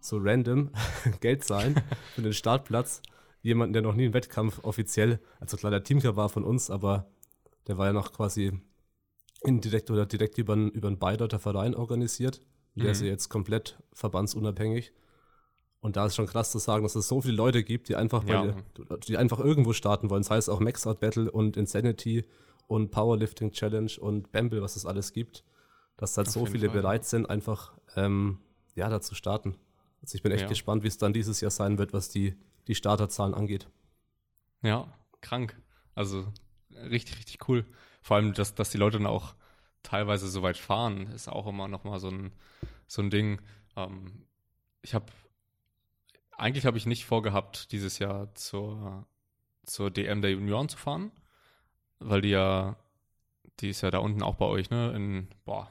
[0.00, 0.70] so random
[1.20, 1.76] Geld zahlen
[2.14, 3.00] für den Startplatz.
[3.44, 7.06] Jemanden, der noch nie einen Wettkampf offiziell, also klar, der Teamker war von uns, aber
[7.66, 8.58] der war ja noch quasi
[9.42, 12.40] indirekt oder direkt über einen, über einen Bayreuther Verein organisiert.
[12.74, 12.90] Der Mhm.
[12.90, 14.92] ist ja jetzt komplett verbandsunabhängig.
[15.80, 18.24] Und da ist schon krass zu sagen, dass es so viele Leute gibt, die einfach,
[18.24, 18.42] bei Ja.
[18.88, 20.22] der, die einfach irgendwo starten wollen.
[20.22, 22.24] Das heißt auch Max Out Battle und Insanity
[22.66, 25.44] und Powerlifting Challenge und Bamble, was es alles gibt.
[25.98, 26.80] Dass halt Auf so viele Fall.
[26.80, 28.38] bereit sind, einfach ähm,
[28.74, 29.56] ja, da zu starten.
[30.00, 30.48] Also ich bin echt Ja.
[30.48, 32.34] gespannt, wie es dann dieses Jahr sein wird, was die,
[32.68, 33.68] die Starterzahlen angeht.
[34.62, 35.60] Ja, krank.
[35.94, 36.32] Also
[36.72, 37.64] richtig, richtig cool.
[38.02, 39.34] Vor allem, dass, dass die Leute dann auch
[39.82, 42.32] teilweise so weit fahren, ist auch immer nochmal so ein,
[42.86, 43.40] so ein Ding.
[43.76, 44.26] Ähm,
[44.82, 45.06] ich habe,
[46.32, 49.06] eigentlich habe ich nicht vorgehabt, dieses Jahr zur,
[49.64, 51.12] zur DM der Junioren zu fahren,
[51.98, 52.76] weil die ja,
[53.60, 54.92] die ist ja da unten auch bei euch, ne?
[54.94, 55.70] In, boah,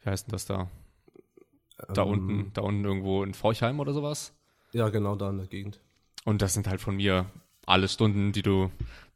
[0.00, 0.70] wie heißt denn das da?
[1.88, 4.34] Da Ähm, unten, da unten irgendwo in Forchheim oder sowas.
[4.72, 5.80] Ja, genau da in der Gegend.
[6.24, 7.26] Und das sind halt von mir
[7.66, 8.70] alle Stunden, die du,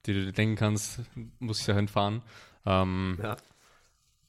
[0.06, 1.00] die du dir denken kannst,
[1.38, 2.23] muss ich da hinfahren.
[2.66, 3.37] Ähm, Ja.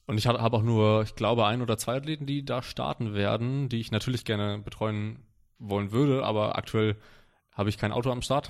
[0.06, 3.68] Und ich habe auch nur, ich glaube, ein oder zwei Athleten, die da starten werden,
[3.68, 5.18] die ich natürlich gerne betreuen
[5.58, 6.96] wollen würde, aber aktuell
[7.52, 8.48] habe ich kein Auto am Start.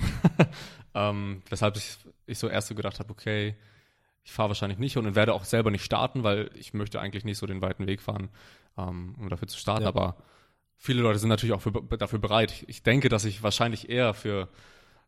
[0.94, 3.56] ähm, weshalb ich, ich so erst so gedacht habe, okay,
[4.22, 7.38] ich fahre wahrscheinlich nicht und werde auch selber nicht starten, weil ich möchte eigentlich nicht
[7.38, 8.28] so den weiten Weg fahren,
[8.76, 9.84] ähm, um dafür zu starten.
[9.84, 9.88] Ja.
[9.88, 10.16] Aber
[10.76, 12.64] viele Leute sind natürlich auch für, dafür bereit.
[12.68, 14.48] Ich denke, dass ich wahrscheinlich eher für,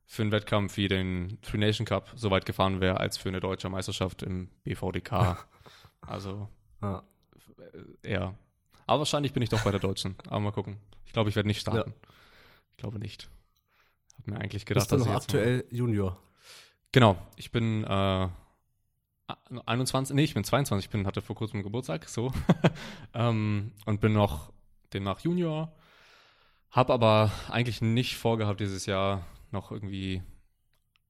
[0.07, 3.41] für einen Wettkampf wie den Three Nation Cup so weit gefahren wäre, als für eine
[3.41, 5.47] deutsche Meisterschaft im BVDK.
[6.01, 6.49] also
[6.83, 7.03] Ja.
[8.03, 8.35] eher.
[8.87, 10.17] Aber wahrscheinlich bin ich doch bei der Deutschen.
[10.29, 10.79] Aber mal gucken.
[11.05, 11.93] Ich glaube, ich werde nicht starten.
[12.71, 13.29] Ich glaube nicht.
[14.17, 16.19] Hab mir eigentlich gedacht, Bist du dass noch ich jetzt mal- aktuell Junior?
[16.93, 18.29] Genau, ich bin äh,
[19.67, 22.33] 21, nee, ich bin 22, ich bin, hatte vor kurzem Geburtstag, so.
[23.15, 24.51] ähm, und bin noch
[24.93, 25.73] demnach Junior.
[26.71, 30.23] Hab aber eigentlich nicht vorgehabt, dieses Jahr noch irgendwie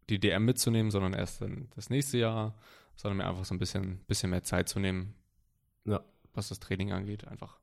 [0.08, 2.54] die DM mitzunehmen, sondern erst dann das nächste Jahr,
[2.96, 5.14] sondern mir einfach so ein bisschen, bisschen mehr Zeit zu nehmen,
[5.84, 6.00] Ja.
[6.32, 7.26] was das Training angeht.
[7.26, 7.58] Einfach,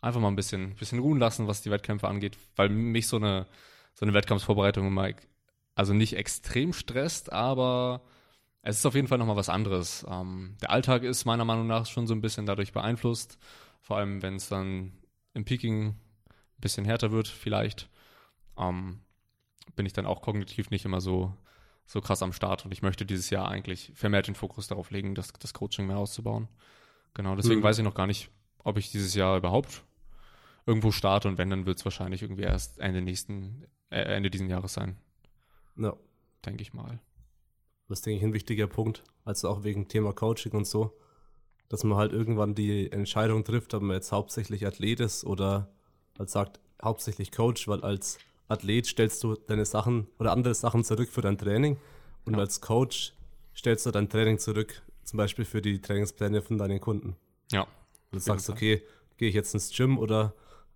[0.00, 3.46] einfach mal ein bisschen, bisschen ruhen lassen, was die Wettkämpfe angeht, weil mich so eine,
[3.94, 5.10] so eine Wettkampfvorbereitung immer,
[5.74, 8.02] also nicht extrem stresst, aber
[8.62, 10.04] es ist auf jeden Fall nochmal was anderes.
[10.08, 13.38] Ähm, der Alltag ist meiner Meinung nach schon so ein bisschen dadurch beeinflusst,
[13.80, 14.92] vor allem wenn es dann
[15.36, 15.96] im Peaking ein
[16.58, 17.88] bisschen härter wird, vielleicht,
[18.58, 19.00] ähm,
[19.76, 21.32] bin ich dann auch kognitiv nicht immer so,
[21.84, 25.14] so krass am Start und ich möchte dieses Jahr eigentlich vermehrt den Fokus darauf legen,
[25.14, 26.48] das, das Coaching mehr auszubauen.
[27.14, 27.64] Genau, deswegen Mhm.
[27.64, 28.30] weiß ich noch gar nicht,
[28.64, 29.84] ob ich dieses Jahr überhaupt
[30.64, 34.48] irgendwo starte und wenn, dann wird es wahrscheinlich irgendwie erst Ende nächsten, äh, Ende diesen
[34.48, 34.96] Jahres sein,
[35.76, 35.94] Ja.
[36.44, 36.98] denke ich mal.
[37.88, 39.04] Das ist, denke ich, ein wichtiger Punkt.
[39.24, 40.98] Also auch wegen Thema Coaching und so.
[41.68, 45.68] Dass man halt irgendwann die Entscheidung trifft, ob man jetzt hauptsächlich Athlet ist oder
[46.18, 51.08] halt sagt, hauptsächlich Coach, weil als Athlet stellst du deine Sachen oder andere Sachen zurück
[51.08, 51.76] für dein Training
[52.24, 52.40] und Ja.
[52.40, 53.12] als Coach
[53.56, 57.16] stellst du dein Training zurück, zum Beispiel für die Trainingspläne von deinen Kunden.
[57.50, 57.68] Ja, Und
[58.12, 58.82] du sagst, okay,
[59.16, 60.34] gehe ich jetzt ins Gym oder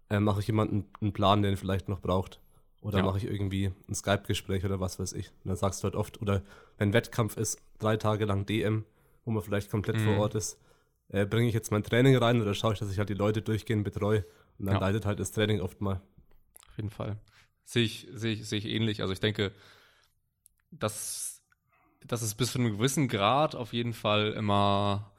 [0.08, 2.40] äh, mache ich jemanden einen Plan, den vielleicht noch braucht?
[2.82, 3.04] Oder Ja.
[3.04, 5.28] mache ich irgendwie ein Skype-Gespräch oder was weiß ich?
[5.44, 6.42] Und dann sagst du halt oft, oder
[6.78, 8.84] wenn Wettkampf ist, drei Tage lang DM,
[9.24, 10.18] wo man vielleicht komplett vor Mhm.
[10.20, 10.58] Ort ist,
[11.10, 13.42] äh, bringe ich jetzt mein Training rein oder schaue ich, dass ich halt die Leute
[13.42, 14.24] durchgehend betreue?
[14.58, 14.80] Und dann Ja.
[14.80, 16.00] leidet halt das Training oft mal.
[16.68, 17.18] Auf jeden Fall.
[17.64, 19.00] Sehe ich, sehe ich, sehe ich ähnlich.
[19.02, 19.52] Also ich denke,
[20.70, 21.42] dass,
[22.06, 25.12] dass es bis zu einem gewissen Grad auf jeden Fall immer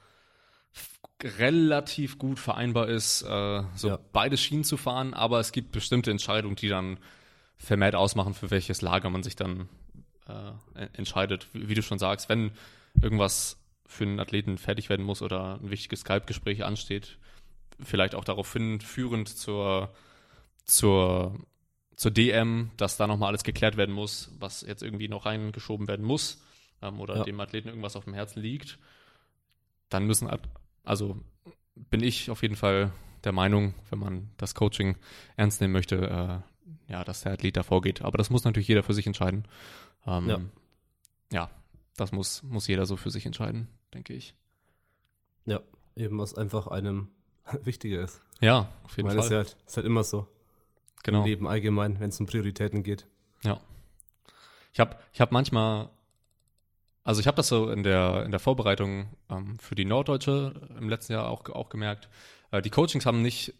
[1.23, 3.99] relativ gut vereinbar ist, äh, so Ja.
[4.11, 6.97] beide Schienen zu fahren, aber es gibt bestimmte Entscheidungen, die dann
[7.57, 9.69] vermehrt ausmachen, für welches Lager man sich dann
[10.27, 11.47] äh, en- entscheidet.
[11.53, 12.51] Wie, wie du schon sagst, wenn
[13.01, 13.60] irgendwas
[13.91, 17.17] für einen Athleten fertig werden muss oder ein wichtiges Skype-Gespräch ansteht,
[17.83, 19.93] vielleicht auch darauf hinführend zur,
[20.63, 21.37] zur,
[21.95, 26.05] zur DM, dass da nochmal alles geklärt werden muss, was jetzt irgendwie noch reingeschoben werden
[26.05, 26.41] muss
[26.81, 27.23] ähm, oder Ja.
[27.25, 28.79] dem Athleten irgendwas auf dem Herzen liegt,
[29.89, 30.29] dann müssen,
[30.85, 31.17] also
[31.75, 32.91] bin ich auf jeden Fall
[33.25, 34.95] der Meinung, wenn man das Coaching
[35.35, 36.43] ernst nehmen möchte,
[36.87, 38.01] äh, ja, dass der Athlet da vorgeht.
[38.01, 39.45] Aber das muss natürlich jeder für sich entscheiden.
[40.07, 40.39] Ähm, Ja.
[41.31, 41.49] ja,
[41.97, 44.35] das muss, muss jeder so für sich entscheiden, denke ich.
[45.45, 45.59] Ja,
[45.95, 47.09] eben was einfach einem
[47.63, 48.21] wichtiger ist.
[48.39, 49.37] Ja, auf jeden meine, das ist, Fall.
[49.37, 50.27] halt, ist halt immer so.
[51.03, 51.19] genau.
[51.19, 53.07] Im Leben allgemein, wenn es um Prioritäten geht.
[54.73, 55.89] Ich habe ich hab manchmal,
[57.03, 60.89] also ich habe das so in der, in der Vorbereitung ähm, für die Norddeutsche im
[60.89, 62.09] letzten Jahr auch, auch gemerkt.
[62.51, 63.53] Äh, die Coachings haben nicht,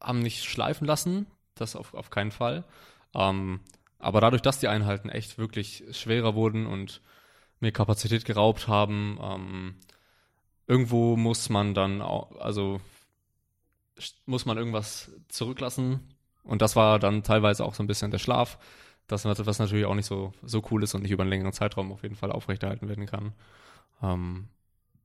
[0.00, 2.64] haben nicht schleifen lassen, das auf, auf keinen Fall.
[3.14, 3.60] Ähm,
[3.98, 7.00] aber dadurch, dass die Einheiten echt wirklich schwerer wurden und
[7.60, 9.74] mir Kapazität geraubt haben, ähm,
[10.66, 12.80] irgendwo muss man dann auch, also
[14.26, 16.14] muss man irgendwas zurücklassen.
[16.44, 18.58] Und das war dann teilweise auch so ein bisschen der Schlaf,
[19.06, 21.92] das, was natürlich auch nicht so, so cool ist und nicht über einen längeren Zeitraum
[21.92, 23.32] auf jeden Fall aufrechterhalten werden kann.
[24.02, 24.48] Ähm,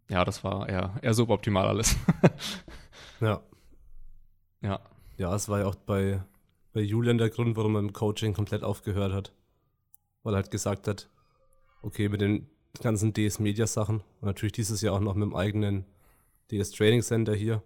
[0.09, 1.95] ja, das war eher, eher suboptimal alles.
[3.21, 3.41] Ja.
[4.61, 4.79] ja,
[5.17, 6.21] Ja, es war ja auch bei,
[6.73, 9.31] bei Julian der Grund, warum er im Coaching komplett aufgehört hat.
[10.23, 11.09] Weil er halt gesagt hat,
[11.83, 12.47] okay, mit den
[12.81, 15.85] ganzen DS-Media-Sachen und natürlich dieses Jahr auch noch mit dem eigenen
[16.51, 17.61] DS-Training-Center hier,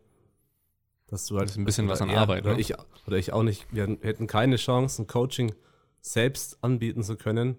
[1.08, 2.60] dass du halt Das ist ein bisschen was an er, Arbeit, Oder, ne?
[2.60, 2.74] ich,
[3.08, 3.66] oder ich auch nicht.
[3.72, 5.54] Wir hätten keine Chance, ein Coaching
[6.02, 7.56] selbst anbieten zu können,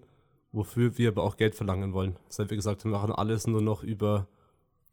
[0.51, 2.17] wofür wir aber auch Geld verlangen wollen.
[2.27, 4.27] Deshalb, wie gesagt, wir machen alles nur noch über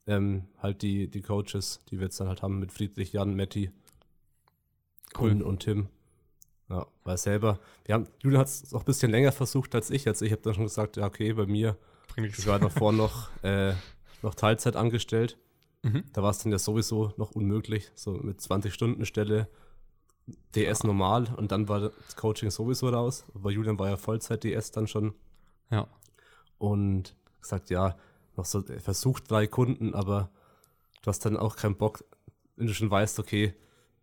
[0.07, 3.71] ähm, halt die, die Coaches, die wir jetzt dann halt haben mit Friedrich, Jan, Matti
[5.19, 5.31] Cool.
[5.31, 5.89] und, und Tim.
[6.69, 10.09] Ja, weil selber, wir haben, Julian hat es auch ein bisschen länger versucht als ich.
[10.09, 11.77] Also ich habe dann schon gesagt, ja, okay, bei mir,
[12.17, 13.73] ich war davor noch, äh,
[14.23, 15.39] noch Teilzeit angestellt.
[15.83, 16.05] Mhm.
[16.13, 19.49] Da war es dann ja sowieso noch unmöglich, so mit 20 Stunden Stelle
[20.57, 23.25] DS normal und dann war das Coaching sowieso raus.
[23.35, 25.15] Aber Julian war ja Vollzeit DS dann schon
[25.71, 25.87] Ja,
[26.59, 27.97] und gesagt, ja,
[28.37, 30.31] noch so er versucht drei Kunden, aber
[31.03, 32.05] du hast dann auch keinen Bock,
[32.57, 33.55] wenn du schon weißt, okay,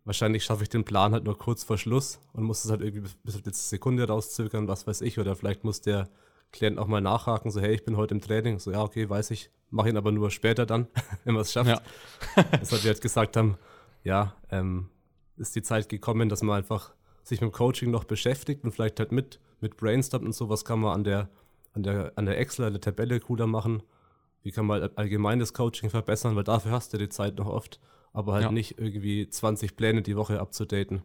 [0.04, 3.00] wahrscheinlich schaffe ich den Plan halt nur kurz vor Schluss und muss es halt irgendwie
[3.00, 6.08] bis, bis auf die letzte Sekunde rauszögern, was weiß ich, oder vielleicht muss der
[6.52, 9.32] Klient auch mal nachhaken, so, hey, ich bin heute im Training, so, ja, okay, weiß
[9.32, 10.86] ich, mache ihn aber nur später dann,
[11.24, 11.70] wenn wir es schafft.
[11.70, 11.80] Ja.
[12.60, 13.58] Deshalb wir halt gesagt haben,
[14.04, 14.88] ja, ähm,
[15.36, 19.00] ist die Zeit gekommen, dass man einfach sich mit dem Coaching noch beschäftigt und vielleicht
[19.00, 21.28] halt mit, mit Brainstorm und so, was kann man an der,
[21.72, 23.82] an der, an der Excel, an der Tabelle cooler machen,
[24.42, 27.46] wie kann man halt allgemein das Coaching verbessern, weil dafür hast du die Zeit noch
[27.46, 27.80] oft,
[28.14, 28.50] aber halt Ja.
[28.52, 31.02] nicht irgendwie 20 Pläne die Woche abzudaten.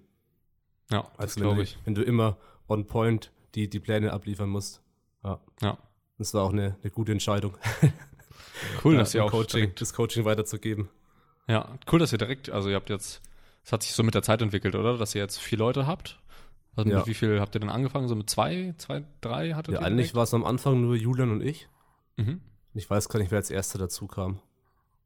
[0.90, 1.78] ja, das Also glaube ich.
[1.84, 2.38] wenn du immer
[2.70, 4.82] on point die, die Pläne abliefern musst.
[5.24, 5.42] Ja.
[5.62, 5.78] Ja.
[6.18, 7.58] Das war auch eine, eine gute Entscheidung,
[8.84, 10.90] Cool, ja, dass ihr auch Coaching, direkt, das Coaching weiterzugeben.
[11.48, 13.22] ja, cool, dass ihr direkt, also ihr habt jetzt,
[13.64, 14.98] es hat sich so mit der Zeit entwickelt, oder?
[14.98, 16.20] Dass ihr jetzt vier Leute habt.
[16.76, 17.06] Also Ja.
[17.08, 18.08] Wie viel habt ihr denn angefangen?
[18.08, 21.32] So mit zwei, zwei, drei hattet Ja, ihr eigentlich war es am Anfang nur Julian
[21.32, 21.68] und ich.
[22.18, 22.42] Mhm.
[22.74, 24.40] Ich weiß gar nicht, wer als erster dazu kam.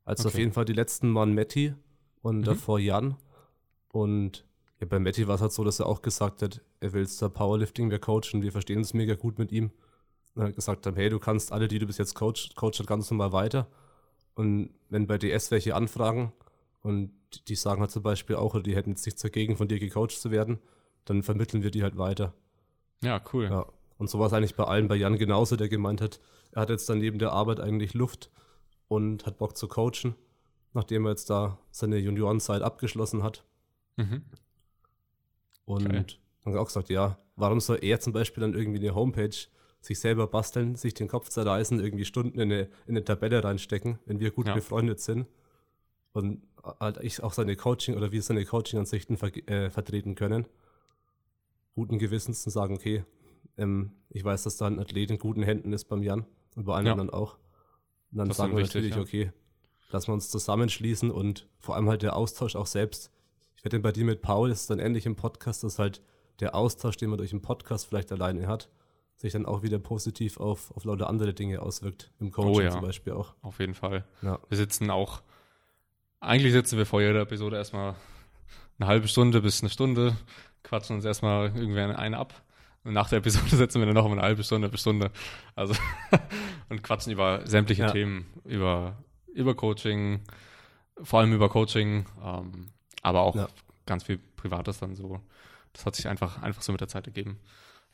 [0.05, 0.41] Also auf Okay.
[0.41, 1.73] jeden Fall die letzten waren Matti
[2.23, 2.43] und Mhm.
[2.45, 3.15] davor Jan.
[3.89, 4.43] Und
[4.79, 7.29] ja, bei Matti war es halt so, dass er auch gesagt hat, er will da
[7.29, 9.69] Powerlifting, wir coachen, wir verstehen uns mega gut mit ihm.
[10.33, 12.79] Und er hat gesagt haben, hey, du kannst alle, die du bis jetzt coachst, coach
[12.79, 13.67] halt ganz normal weiter.
[14.33, 16.33] Und wenn bei DS welche anfragen
[16.81, 17.11] und
[17.47, 20.19] die sagen halt zum Beispiel auch, oder die hätten jetzt nichts dagegen, von dir gecoacht
[20.19, 20.57] zu werden,
[21.05, 22.33] dann vermitteln wir die halt weiter.
[23.03, 23.45] Ja, cool.
[23.45, 23.65] Ja.
[23.99, 26.19] Und so war es eigentlich bei allen, bei Jan genauso, der gemeint hat,
[26.51, 28.31] er hat jetzt dann neben der Arbeit eigentlich Luft
[28.87, 30.15] und hat Bock zu coachen,
[30.73, 33.43] nachdem er jetzt da seine Juniorenzeit abgeschlossen hat.
[33.97, 34.23] Mhm.
[35.65, 36.05] Und Geil.
[36.43, 39.35] dann hat auch gesagt, ja, warum soll er zum Beispiel dann irgendwie eine Homepage
[39.79, 43.99] sich selber basteln, sich den Kopf zerreißen, irgendwie Stunden in eine, in eine Tabelle reinstecken,
[44.05, 44.53] wenn wir gut Ja.
[44.53, 45.27] befreundet sind
[46.13, 46.41] und
[46.79, 50.45] halt ich auch seine Coaching oder wir seine Coaching-Ansichten ver äh, vertreten können.
[51.75, 53.03] Guten Gewissens und sagen, okay,
[53.57, 56.75] ähm, ich weiß, dass da ein Athlet in guten Händen ist beim Jan und bei
[56.75, 56.91] allen Ja.
[56.93, 57.37] anderen auch.
[58.11, 59.01] Und dann Das sagen wir natürlich, ja.
[59.01, 59.31] okay,
[59.93, 63.11] lassen wir uns zusammenschließen und vor allem halt der Austausch auch selbst.
[63.55, 66.01] Ich werde bei dir mit Paul, ist dann ähnlich im Podcast, dass halt
[66.39, 68.69] der Austausch, den man durch den Podcast vielleicht alleine hat,
[69.15, 72.11] sich dann auch wieder positiv auf, auf lauter andere Dinge auswirkt.
[72.19, 72.71] Im Coaching Oh ja.
[72.71, 73.35] zum Beispiel auch.
[73.41, 74.03] Auf jeden Fall.
[74.21, 74.39] Ja.
[74.49, 75.21] Wir sitzen auch,
[76.19, 77.95] eigentlich sitzen wir vor jeder Episode erstmal
[78.79, 80.17] eine halbe Stunde bis eine Stunde,
[80.63, 82.33] quatschen uns erstmal irgendwer eine ab.
[82.83, 85.11] Und nach der Episode setzen wir dann noch mal eine halbe Stunde bis Stunde.
[85.55, 85.73] Also,
[86.69, 87.91] und quatschen über sämtliche Ja.
[87.91, 88.97] Themen, über,
[89.33, 90.21] über Coaching,
[91.01, 92.67] vor allem über Coaching, ähm,
[93.01, 93.47] aber auch Ja.
[93.85, 95.19] ganz viel Privates dann so.
[95.73, 97.39] Das hat sich einfach, einfach so mit der Zeit ergeben.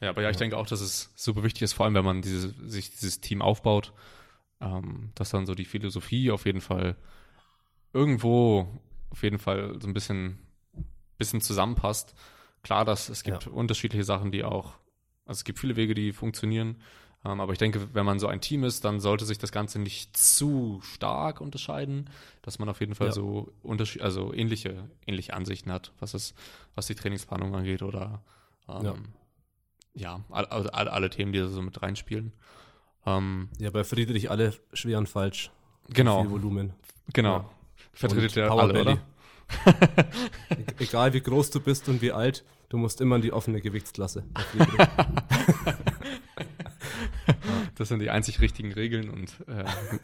[0.01, 0.39] Ja, aber ja, ich Ja.
[0.39, 3.41] denke auch, dass es super wichtig ist, vor allem wenn man diese, sich dieses Team
[3.41, 3.93] aufbaut,
[4.61, 6.95] ähm, dass dann so die Philosophie auf jeden Fall
[7.93, 8.67] irgendwo
[9.09, 10.39] auf jeden Fall so ein bisschen,
[11.17, 12.13] bisschen zusammenpasst.
[12.61, 14.73] Klar, dass es gibt unterschiedliche Sachen, die auch,
[15.25, 16.81] also es gibt viele Wege, die funktionieren.
[17.25, 19.77] Ähm, aber ich denke, wenn man so ein Team ist, dann sollte sich das Ganze
[19.79, 22.09] nicht zu stark unterscheiden,
[22.43, 23.13] dass man auf jeden Fall Ja.
[23.13, 26.33] so unterschied also ähnliche, ähnliche Ansichten hat, was es,
[26.75, 28.21] was die Trainingsplanung angeht oder
[28.69, 28.95] Ähm, Ja.
[29.95, 32.31] ja, alle, alle, alle Themen, die da so mit reinspielen.
[33.05, 35.51] Ähm, Ja, bei Friedrich alle schwer und falsch.
[35.89, 36.73] genau, Viel Volumen.
[37.13, 37.37] genau.
[37.37, 37.49] Ja.
[37.93, 38.97] Vertretet Power alle, oder?
[40.51, 43.59] E- Egal wie groß du bist und wie alt, du musst immer in die offene
[43.61, 44.23] Gewichtsklasse.
[47.79, 49.63] Das sind die einzig richtigen Regeln und äh,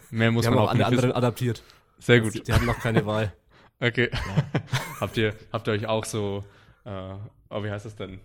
[0.10, 1.18] mehr muss Die haben man auch auch alle nicht anderen wissen.
[1.18, 1.64] adaptiert.
[2.00, 2.48] Sehr Die, gut.
[2.48, 3.32] die haben noch keine Wahl.
[3.82, 4.10] Okay.
[5.02, 6.46] habt, ihr, habt ihr euch auch so,
[6.86, 7.14] äh,
[7.50, 8.22] oh, wie heißt das denn?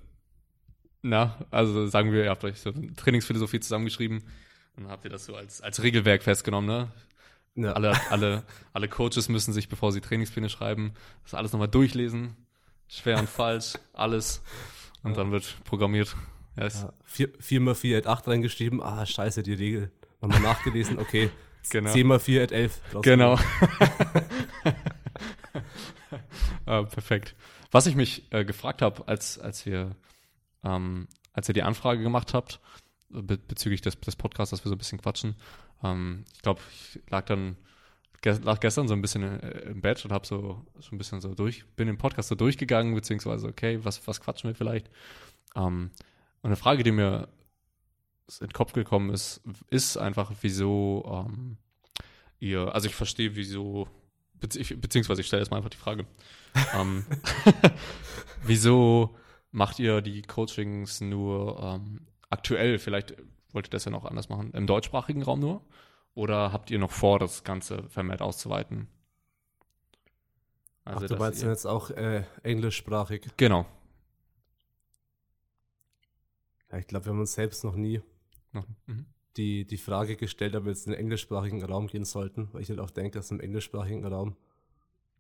[1.03, 4.23] Na, also sagen wir, ihr habt euch so eine Trainingsphilosophie zusammengeschrieben
[4.77, 6.93] und habt ihr das so als, als Regelwerk festgenommen, ne?
[7.57, 7.73] Ja.
[7.73, 10.93] Alle, alle, alle Coaches müssen sich, bevor sie Trainingspläne schreiben,
[11.25, 12.37] das alles nochmal durchlesen.
[12.87, 14.43] Schwer und falsch, alles.
[15.03, 16.15] Und dann wird programmiert.
[16.67, 18.83] Ist, Ja, 4, 4 mal 4 at 8 reingeschrieben.
[18.83, 19.91] Ah, scheiße, die Regel.
[20.21, 20.99] Nochmal nachgelesen.
[20.99, 21.31] Okay.
[21.71, 21.91] genau.
[21.93, 22.81] 10 mal 4 at 11.
[22.93, 23.39] draus Genau.
[26.67, 27.35] äh, perfekt.
[27.71, 29.97] Was ich mich äh, gefragt habe, als, als wir
[30.65, 32.61] ähm, als ihr die Anfrage gemacht habt,
[33.09, 35.37] be bezüglich des, des Podcasts, dass wir so ein bisschen quatschen,
[35.83, 37.57] ähm, ich glaube, ich lag dann
[38.23, 41.35] lag gestern so ein bisschen äh, im Bett und habe so, so ein bisschen so
[41.35, 44.91] durch, bin im Podcast so durchgegangen, beziehungsweise, okay, was, was quatschen wir vielleicht?
[45.57, 45.91] Ähm,
[46.43, 47.29] und eine Frage, die mir
[48.41, 51.59] in den Kopf gekommen ist, ist einfach, wieso ähm,
[52.39, 53.89] ihr, also ich verstehe, wieso,
[54.35, 56.07] bezieh beziehungsweise ich stelle jetzt mal einfach die Frage,
[56.75, 57.05] ähm,
[58.43, 59.17] wieso
[59.51, 63.17] macht ihr die Coachings nur ähm, aktuell, vielleicht
[63.53, 65.65] wollt ihr das ja noch anders machen, im deutschsprachigen Raum nur?
[66.15, 68.89] Oder habt ihr noch vor, das Ganze vermehrt auszuweiten?
[70.85, 73.29] Ach, du meinst jetzt auch äh, englischsprachig?
[73.37, 73.67] Genau.
[76.71, 78.01] Ja, ich glaube, wir haben uns selbst noch nie
[78.53, 79.07] mhm.
[79.37, 82.69] die, die Frage gestellt, ob wir jetzt in den englischsprachigen Raum gehen sollten, weil ich
[82.69, 84.37] halt auch denke, dass im englischsprachigen Raum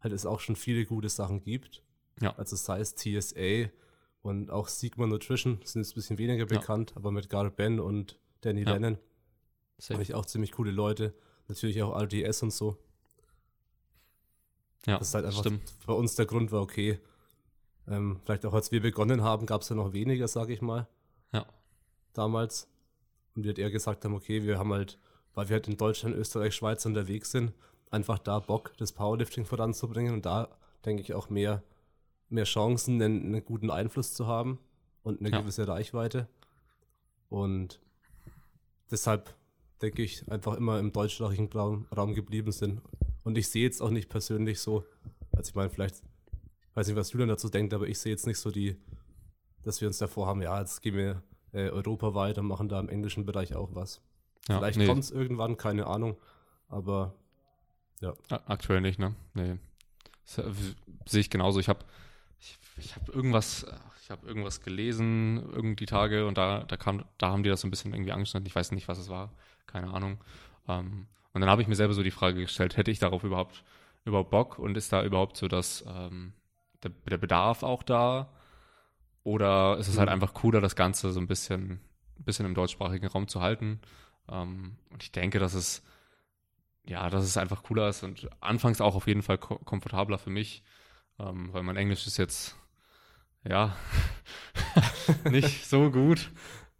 [0.00, 1.82] halt es auch schon viele gute Sachen gibt.
[2.20, 2.34] Ja.
[2.36, 3.70] Also sei es TSA
[4.22, 6.58] und auch Sigma Nutrition sind jetzt ein bisschen weniger Ja.
[6.58, 8.72] bekannt, aber mit Gar Ben und Danny Ja.
[8.72, 8.98] Lennon
[9.88, 11.14] habe ich auch ziemlich coole Leute.
[11.48, 12.76] Natürlich auch RDS und so.
[14.86, 15.72] Ja, Das ist halt einfach stimmt.
[15.86, 16.98] bei uns der Grund war, okay,
[17.88, 20.80] ähm, vielleicht auch als wir begonnen haben, gab es ja noch weniger, sage ich mal,
[20.80, 20.88] Ja.
[22.12, 22.68] Damals.
[23.34, 24.98] Und wir halt eher gesagt haben, okay, wir haben halt,
[25.34, 27.52] weil wir halt in Deutschland, Österreich, Schweiz unterwegs sind,
[27.90, 30.48] einfach da Bock, das Powerlifting voranzubringen und da
[30.84, 31.62] denke ich auch mehr,
[32.28, 34.58] mehr Chancen, einen, einen guten Einfluss zu haben
[35.02, 35.40] und eine Ja.
[35.40, 36.28] gewisse Reichweite.
[37.28, 37.80] Und
[38.90, 39.34] deshalb
[39.82, 42.80] denke ich, einfach immer im deutschsprachigen Raum, Raum geblieben sind.
[43.24, 44.84] Und ich sehe jetzt auch nicht persönlich so,
[45.32, 46.02] also ich meine, vielleicht,
[46.74, 48.76] weiß nicht, was Julian dazu denkt, aber ich sehe jetzt nicht so die,
[49.62, 52.88] dass wir uns davor haben, ja, jetzt gehen wir äh, europaweit und machen da im
[52.88, 54.00] englischen Bereich auch was.
[54.48, 56.16] Ja, Vielleicht nee, kommt es irgendwann, keine Ahnung.
[56.68, 57.14] Aber
[58.30, 59.14] a- aktuell nicht, ne?
[59.34, 59.58] Nee.
[60.24, 61.58] Sehe ich genauso.
[61.60, 61.84] Ich habe
[62.38, 63.66] ich, ich hab irgendwas,
[64.02, 67.66] ich habe irgendwas gelesen, irgendwie Tage und da, da kam, da haben die das so
[67.68, 68.46] ein bisschen irgendwie angeschnitten.
[68.46, 69.30] Ich weiß nicht, was es war.
[69.66, 70.18] Keine Ahnung.
[70.68, 73.62] Ähm, und dann habe ich mir selber so die Frage gestellt, hätte ich darauf überhaupt,
[74.04, 76.32] überhaupt Bock und ist da überhaupt so das, ähm,
[76.82, 78.28] der, der Bedarf auch da?
[79.22, 80.14] Oder ist es halt Mhm.
[80.14, 81.80] einfach cooler, das Ganze so ein bisschen,
[82.18, 83.80] bisschen im deutschsprachigen Raum zu halten?
[84.28, 85.82] Ähm, und ich denke, dass es,
[86.86, 90.30] ja, dass es einfach cooler ist und anfangs auch auf jeden Fall ko komfortabler für
[90.30, 90.62] mich,
[91.18, 92.56] ähm, weil mein Englisch ist jetzt,
[93.48, 93.76] ja,
[95.30, 96.30] nicht so gut.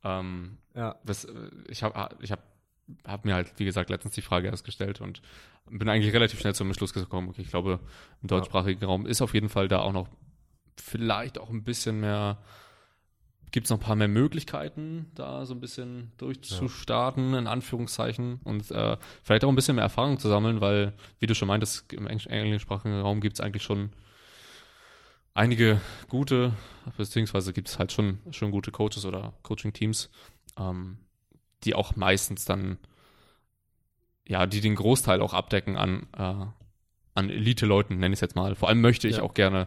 [0.02, 1.26] Ähm, ja, das,
[1.68, 2.42] ich habe ich hab,
[3.06, 5.20] hab mir halt, wie gesagt, letztens die Frage erst gestellt und
[5.68, 7.28] bin eigentlich relativ schnell zum Schluss gekommen.
[7.28, 7.80] Okay, ich glaube,
[8.22, 10.08] im deutschsprachigen Raum ist auf jeden Fall da auch noch
[10.76, 12.38] vielleicht auch ein bisschen mehr,
[13.50, 18.70] gibt es noch ein paar mehr Möglichkeiten, da so ein bisschen durchzustarten, in Anführungszeichen, und
[18.70, 22.06] äh, vielleicht auch ein bisschen mehr Erfahrung zu sammeln, weil, wie du schon meintest, im
[22.06, 23.90] englisch- englischsprachigen Raum gibt es eigentlich schon
[25.34, 26.52] einige gute,
[26.96, 30.10] beziehungsweise gibt es halt schon, schon gute Coaches oder Coaching-Teams,
[30.58, 30.98] ähm,
[31.64, 32.78] die auch meistens dann,
[34.26, 36.46] ja, die den Großteil auch abdecken an, äh,
[37.14, 38.54] an Elite-Leuten, nenne ich es jetzt mal.
[38.54, 39.22] Vor allem möchte ich Ja.
[39.22, 39.66] auch gerne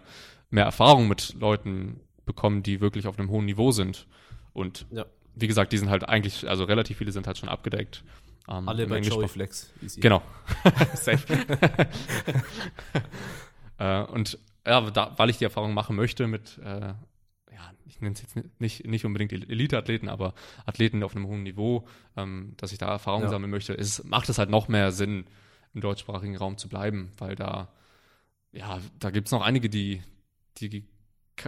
[0.53, 4.07] mehr Erfahrung mit Leuten bekommen, die wirklich auf einem hohen Niveau sind.
[4.53, 5.05] Und ja.
[5.35, 8.03] wie gesagt, die sind halt eigentlich, also relativ viele sind halt schon abgedeckt.
[8.47, 9.73] Ähm, alle bei Englischsprach- Joey Flex.
[9.81, 9.99] Easy.
[9.99, 10.21] Genau.
[10.93, 11.25] Safe.
[13.79, 18.13] äh, und ja, da, weil ich die Erfahrung machen möchte mit, äh, ja, ich nenne
[18.13, 20.33] es jetzt nicht, nicht unbedingt Elite-Athleten, aber
[20.65, 23.29] Athleten auf einem hohen Niveau, ähm, dass ich da Erfahrung Ja.
[23.29, 25.25] sammeln möchte, ist, macht es halt noch mehr Sinn,
[25.73, 27.69] im deutschsprachigen Raum zu bleiben, weil da,
[28.51, 30.03] ja, da gibt es noch einige, die,
[30.57, 30.87] die,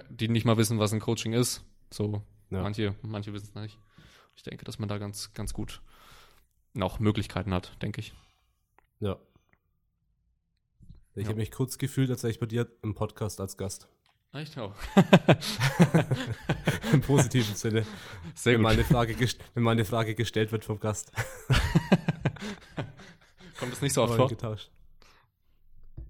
[0.10, 1.64] die nicht mal wissen, was ein Coaching ist.
[1.92, 2.62] So, Ja.
[2.62, 3.80] manche, manche wissen es nicht.
[4.36, 5.82] Ich denke, dass man da ganz, ganz gut
[6.74, 8.14] noch Möglichkeiten hat, denke ich.
[9.00, 9.18] Ja.
[11.16, 11.30] Ich Ja.
[11.30, 13.88] habe mich kurz gefühlt, als wäre ich bei dir im Podcast als Gast.
[14.34, 14.58] Echt?
[14.58, 14.74] Oh.
[16.92, 17.86] Im positiven Sinne.
[18.36, 18.64] Sehr wenn, gut.
[18.64, 19.16] meine Frage
[19.54, 21.14] wenn meine Frage gestellt wird vom Gast.
[23.58, 24.28] Kommt das nicht so oft vor?
[24.28, 24.70] getauscht.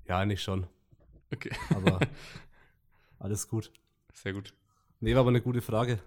[0.08, 0.66] Ja, nicht schon.
[1.32, 1.52] Okay.
[1.76, 2.00] Aber
[3.20, 3.72] alles gut.
[4.14, 4.54] Sehr gut.
[5.00, 6.00] Nee, war aber eine gute Frage.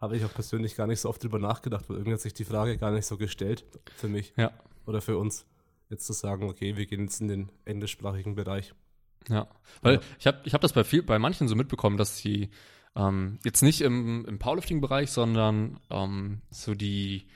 [0.00, 2.44] Habe ich auch persönlich gar nicht so oft drüber nachgedacht, weil irgendwie hat sich die
[2.44, 3.64] Frage gar nicht so gestellt
[3.96, 4.52] für mich Ja.
[4.86, 5.46] oder für uns.
[5.88, 8.74] Jetzt zu sagen, okay, wir gehen jetzt in den englischsprachigen Bereich.
[9.28, 9.48] Ja,
[9.82, 10.00] weil Ja.
[10.18, 12.50] ich habe ich hab das bei viel, bei manchen so mitbekommen, dass sie
[12.96, 17.26] ähm, jetzt nicht im, im Powerlifting-Bereich, sondern ähm, so die,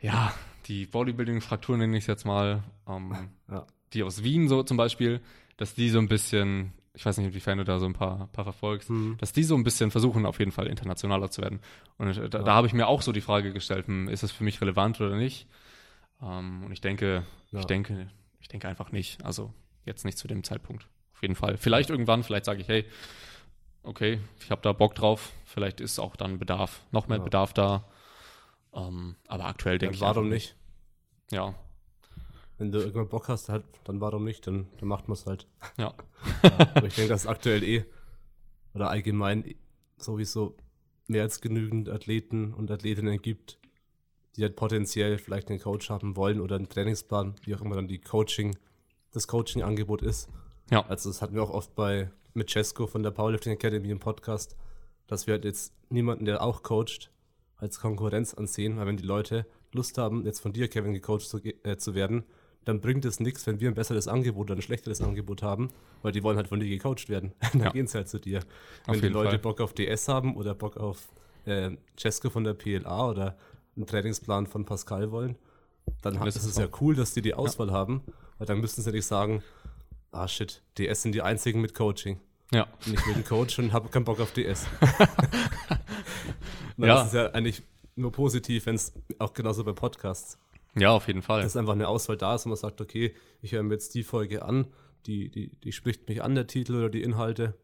[0.00, 0.32] ja,
[0.66, 3.66] die Bodybuilding-Frakturen nenne ich es jetzt mal, ähm, Ja.
[3.92, 5.20] die aus Wien so zum Beispiel,
[5.56, 8.44] dass die so ein bisschen, ich weiß nicht, inwiefern du da so ein paar, paar
[8.44, 9.16] verfolgst, Hm.
[9.18, 11.60] dass die so ein bisschen versuchen, auf jeden Fall internationaler zu werden.
[11.98, 14.44] Und da, da habe ich mir auch so die Frage gestellt, hm, ist das für
[14.44, 15.46] mich relevant oder nicht?
[16.22, 17.60] Ähm, und ich denke, Ja.
[17.60, 19.24] ich denke, ich denke einfach nicht.
[19.24, 19.52] Also
[19.84, 20.86] jetzt nicht zu dem Zeitpunkt.
[21.14, 21.56] Auf jeden Fall.
[21.58, 22.84] Vielleicht irgendwann, vielleicht sage ich, hey,
[23.82, 25.32] okay, ich habe da Bock drauf.
[25.44, 27.24] Vielleicht ist auch dann Bedarf, noch mehr Ja.
[27.24, 27.84] Bedarf da.
[28.74, 30.56] Ähm, aber aktuell denke ich warum nicht?
[31.30, 31.54] Ja,
[32.60, 34.46] Wenn du irgendwann Bock hast, halt, dann warum nicht?
[34.46, 35.46] Dann, dann macht man es halt.
[35.78, 35.94] ja,
[36.42, 37.86] Aber ich denke, dass es aktuell eh
[38.74, 39.54] oder allgemein
[39.96, 40.58] sowieso
[41.06, 43.58] mehr als genügend Athleten und Athletinnen gibt,
[44.36, 47.88] die halt potenziell vielleicht einen Coach haben wollen oder einen Trainingsplan, wie auch immer dann
[47.88, 48.54] die Coaching,
[49.10, 50.28] das Coaching-Angebot ist.
[50.70, 54.00] ja, Also das hatten wir auch oft bei mit Cesco von der Powerlifting Academy im
[54.00, 54.54] Podcast,
[55.06, 57.10] dass wir halt jetzt niemanden, der auch coacht,
[57.56, 61.38] als Konkurrenz ansehen, weil wenn die Leute Lust haben, jetzt von dir, Kevin, gecoacht zu,
[61.38, 62.24] äh, zu werden,
[62.64, 65.70] dann bringt es nichts, wenn wir ein besseres Angebot oder ein schlechteres Angebot haben,
[66.02, 67.32] weil die wollen halt von dir gecoacht werden.
[67.52, 67.70] dann Ja.
[67.70, 68.38] gehen sie halt zu dir.
[68.86, 69.38] Auf wenn die Leute Fall.
[69.38, 71.08] Bock auf DS haben oder Bock auf
[71.46, 73.38] äh, Cesco von der PLA oder
[73.76, 75.36] einen Trainingsplan von Pascal wollen,
[76.02, 78.02] dann ha- ist es ja cool, dass die die Auswahl haben,
[78.38, 79.42] weil dann müssten sie nicht sagen,
[80.12, 82.20] ah shit, DS sind die einzigen mit Coaching.
[82.52, 84.66] ja, Und ich will einen Coach und habe keinen Bock auf DS.
[86.76, 86.86] Ja.
[86.94, 87.62] Das ist ja eigentlich
[87.96, 90.38] nur positiv, wenn es auch genauso bei Podcasts,
[90.76, 91.42] ja, auf jeden Fall.
[91.42, 94.02] dass einfach eine Auswahl da ist und man sagt, okay, ich höre mir jetzt die
[94.02, 94.66] Folge an,
[95.06, 97.54] die, die, die spricht mich an, der Titel oder die Inhalte.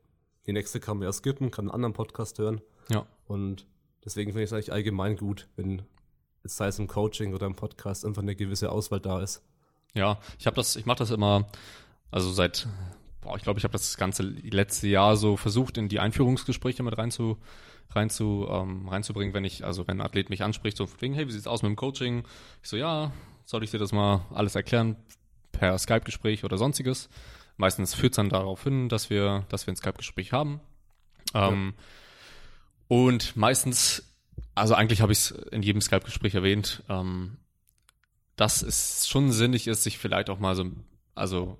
[0.47, 2.61] Die nächste kann man ja skippen, kann einen anderen Podcast hören.
[2.89, 3.67] Ja, Und
[4.05, 5.83] deswegen finde ich es eigentlich allgemein gut, wenn
[6.43, 9.43] jetzt sei es im Coaching oder im Podcast einfach eine gewisse Auswahl da ist.
[9.95, 11.49] Ja, ich habe das, ich mache das immer,
[12.11, 12.69] also seit,
[13.21, 16.97] boah, ich glaube, ich habe das ganze letzte Jahr so versucht, in die Einführungsgespräche mit
[16.97, 17.11] rein
[17.89, 21.01] zu, rein zu, ähm, reinzubringen, wenn ich, also wenn ein Athlet mich anspricht, so von
[21.01, 22.25] wegen, hey, wie sieht's aus mit dem Coaching?
[22.63, 23.13] Ich so, ja,
[23.45, 24.97] soll ich dir das mal alles erklären
[25.53, 27.09] per Skype-Gespräch oder sonstiges?
[27.57, 30.61] Meistens führt es dann darauf hin, dass wir, dass wir ein Skype-Gespräch haben.
[31.35, 31.75] Ähm,
[32.89, 34.05] Und meistens,
[34.55, 37.39] also eigentlich habe ich es in jedem Skype-Gespräch erwähnt, ähm,
[38.37, 40.71] dass es schon sinnig ist, sich vielleicht auch mal so,
[41.15, 41.59] also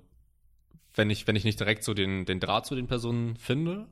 [0.93, 3.87] wenn ich, wenn ich nicht direkt so den, den Draht zu den Personen finde,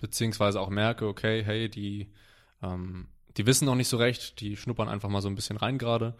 [0.00, 2.08] beziehungsweise auch merke, okay, hey, die,
[2.62, 5.78] ähm, die wissen noch nicht so recht, die schnuppern einfach mal so ein bisschen rein
[5.78, 6.14] gerade,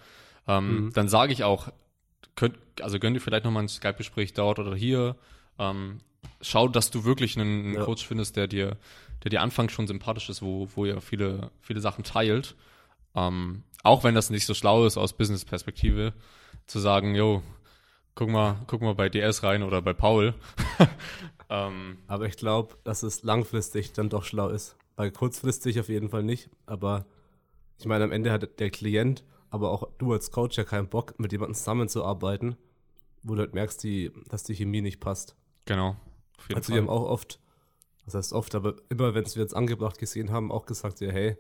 [0.47, 0.93] ähm, Mhm.
[0.93, 1.69] dann sage ich auch,
[2.37, 5.17] könnt, also gönn dir vielleicht nochmal ein Skype-Gespräch dort oder hier,
[5.59, 5.99] ähm,
[6.41, 7.85] schau, dass du wirklich einen, einen Ja.
[7.85, 8.77] Coach findest, der dir,
[9.25, 12.55] der dir anfangs schon sympathisch ist, wo, wo ihr viele, viele Sachen teilt.
[13.15, 16.13] Ähm, auch wenn das nicht so schlau ist aus Business-Perspektive,
[16.67, 17.43] zu sagen, yo,
[18.15, 20.35] guck mal, guck mal bei DS rein oder bei Paul.
[21.51, 24.77] ähm, Aber ich glaube, dass es langfristig dann doch schlau ist.
[24.97, 26.49] Weil kurzfristig auf jeden Fall nicht.
[26.67, 27.07] Aber
[27.79, 31.19] ich meine, am Ende hat der Klient, aber auch du als Coach ja keinen Bock,
[31.19, 32.57] mit jemandem zusammenzuarbeiten,
[33.23, 35.37] wo du halt merkst, die, dass die Chemie nicht passt.
[35.67, 35.97] genau.
[36.39, 36.89] Auf jeden Also wir Fall.
[36.89, 37.39] haben auch oft,
[38.07, 41.11] das heißt oft, aber immer, wenn es wir jetzt angebracht gesehen haben, auch gesagt, ja,
[41.11, 41.37] hey,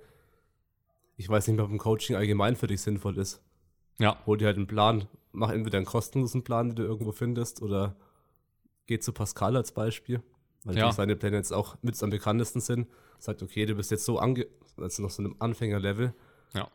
[1.17, 3.43] ich weiß nicht mehr, ob ein Coaching allgemein für dich sinnvoll ist.
[3.99, 7.63] ja, Hol dir halt einen Plan, mach entweder einen kostenlosen Plan, den du irgendwo findest,
[7.63, 7.97] oder
[8.91, 10.21] geh zu Pascal als Beispiel,
[10.65, 10.91] weil Ja.
[10.91, 12.89] seine Pläne jetzt auch mit am bekanntesten sind.
[13.21, 14.49] Sagt, okay, du bist jetzt so ange,
[14.79, 16.13] also noch so einem Anfängerlevel.
[16.55, 16.69] Ja.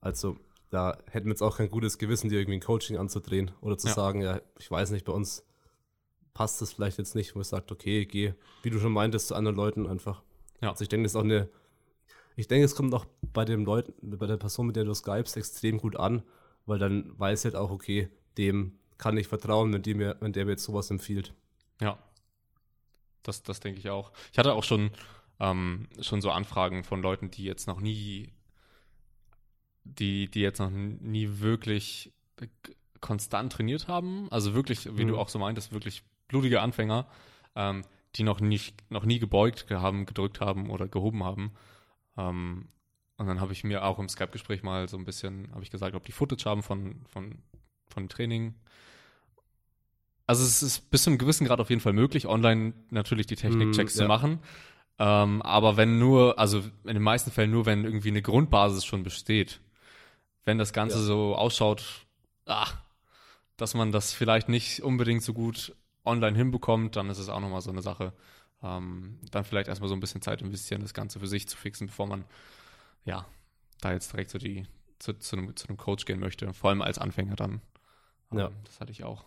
[0.00, 0.36] Also
[0.70, 3.86] da hätten wir jetzt auch kein gutes Gewissen, dir irgendwie ein Coaching anzudrehen oder zu
[3.86, 3.94] Ja.
[3.94, 5.44] sagen, ja, ich weiß nicht, bei uns
[6.34, 9.34] passt das vielleicht jetzt nicht, wo ich sagt, okay, geh, wie du schon meintest, zu
[9.36, 10.22] anderen Leuten einfach.
[10.60, 10.70] Ja.
[10.70, 11.48] Also ich denke, das ist auch eine,
[12.34, 15.36] ich denke, es kommt auch bei den Leuten, bei der Person, mit der du skypst,
[15.36, 16.22] extrem gut an,
[16.66, 20.44] weil dann weiß halt auch, okay, dem kann ich vertrauen, wenn, die mir, wenn der
[20.44, 21.32] mir jetzt sowas empfiehlt.
[21.80, 21.98] Ja.
[23.22, 24.12] Das, das denke ich auch.
[24.32, 24.90] Ich hatte auch schon,
[25.40, 28.32] ähm, schon so Anfragen von Leuten, die jetzt noch nie,
[29.84, 32.12] die, die jetzt noch nie wirklich
[33.00, 34.26] konstant trainiert haben.
[34.30, 35.08] Also wirklich, wie Mhm.
[35.08, 37.06] du auch so meintest, wirklich blutige Anfänger,
[37.54, 37.84] ähm,
[38.16, 41.52] die noch nicht, noch nie gebeugt haben, gedrückt haben oder gehoben haben.
[42.16, 42.68] Ähm,
[43.16, 45.94] und dann habe ich mir auch im Skype-Gespräch mal so ein bisschen, habe ich gesagt,
[45.94, 47.38] ob die Footage haben von, von,
[47.88, 48.54] von Training.
[50.26, 53.36] also es ist bis zu einem gewissen Grad auf jeden Fall möglich, online natürlich die
[53.36, 54.08] Technikchecks Mm, zu ja.
[54.08, 54.40] machen.
[54.98, 59.02] Ähm, aber wenn nur, also in den meisten Fällen nur, wenn irgendwie eine Grundbasis schon
[59.04, 59.60] besteht.
[60.44, 61.02] Wenn das Ganze Ja.
[61.04, 62.06] so ausschaut,
[62.46, 62.66] ah,
[63.56, 65.74] dass man das vielleicht nicht unbedingt so gut
[66.04, 68.12] online hinbekommt, dann ist es auch nochmal so eine Sache.
[68.62, 71.86] Ähm, dann vielleicht erstmal so ein bisschen Zeit investieren, das Ganze für sich zu fixen,
[71.86, 72.24] bevor man,
[73.04, 73.24] ja,
[73.80, 74.66] da jetzt direkt so die,
[74.98, 76.52] zu, zu, einem, zu einem Coach gehen möchte.
[76.54, 77.60] Vor allem als Anfänger dann.
[78.32, 78.46] Ja.
[78.48, 79.24] Ähm, Das hatte ich auch.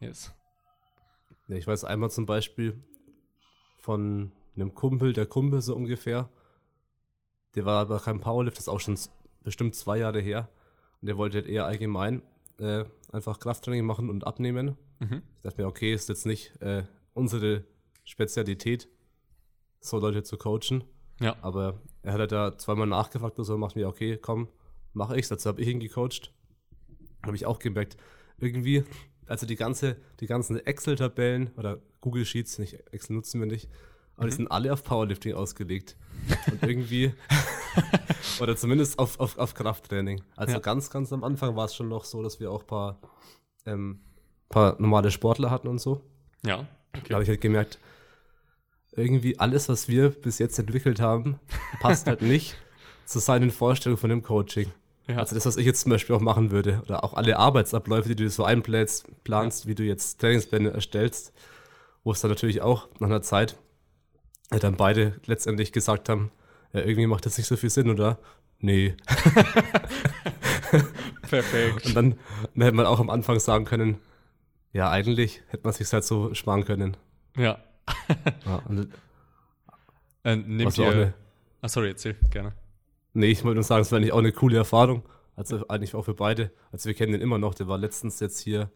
[0.00, 0.32] Yes.
[1.48, 2.82] Ja, ich weiß einmal zum Beispiel
[3.78, 6.28] von einem Kumpel, der Kumpel so ungefähr.
[7.54, 8.98] Der war aber kein Powerlift, das ist auch schon
[9.42, 10.48] bestimmt zwei Jahre her.
[11.00, 12.22] Und der wollte halt eher allgemein
[12.58, 14.76] äh, einfach Krafttraining machen und abnehmen.
[15.00, 15.22] Mhm.
[15.36, 16.84] Ich dachte mir, okay, ist jetzt nicht äh,
[17.14, 17.64] unsere
[18.04, 18.88] Spezialität,
[19.80, 20.84] so Leute zu coachen.
[21.20, 21.36] Ja.
[21.42, 24.48] Aber er hat halt da zweimal nachgefragt und so, macht mir, okay, komm,
[24.92, 25.28] mache ich's.
[25.28, 26.32] Dazu habe ich ihn gecoacht.
[27.24, 27.96] Habe ich auch gemerkt,
[28.38, 28.84] irgendwie,
[29.26, 33.68] also die ganze, die ganzen Excel-Tabellen oder Google Sheets, nicht Excel nutzen wir nicht,
[34.16, 35.96] aber die sind alle auf Powerlifting ausgelegt.
[36.50, 37.12] Und irgendwie,
[38.40, 40.22] oder zumindest auf, auf, auf Krafttraining.
[40.36, 40.58] Also Ja.
[40.58, 43.00] ganz, ganz am Anfang war es schon noch so, dass wir auch ein paar,
[43.66, 44.00] ähm,
[44.48, 46.02] paar normale Sportler hatten und so.
[46.44, 46.66] Ja.
[47.08, 47.78] Da habe ich halt gemerkt,
[48.94, 51.38] irgendwie alles, was wir bis jetzt entwickelt haben,
[51.80, 52.56] passt halt nicht
[53.06, 54.70] zu seinen Vorstellungen von dem Coaching.
[55.08, 55.18] Ja.
[55.18, 58.16] Also das, was ich jetzt zum Beispiel auch machen würde, oder auch alle Arbeitsabläufe, die
[58.16, 61.32] du so einplanst, planst, wie du jetzt Trainingspläne erstellst,
[62.04, 63.56] wo es dann natürlich auch nach einer Zeit
[64.50, 66.30] äh, dann beide letztendlich gesagt haben,
[66.72, 68.18] ja, irgendwie macht das nicht so viel Sinn, oder?
[68.60, 68.94] Nee.
[71.28, 71.86] Perfekt.
[71.86, 72.14] Und dann,
[72.54, 73.98] dann hätte man auch am Anfang sagen können,
[74.72, 76.96] ja, eigentlich hätte man sich halt so sparen können.
[77.36, 77.58] Ja.
[78.46, 78.88] Ja, und
[80.24, 81.14] Äh, nehmt ihr.
[81.60, 82.52] Ah, sorry, erzähl, gerne.
[83.14, 85.02] Nee, ich wollte nur sagen, es war eigentlich auch eine coole Erfahrung.
[85.36, 86.50] Also eigentlich auch für beide.
[86.72, 87.54] Also wir kennen den immer noch.
[87.54, 88.70] Der war letztens jetzt hier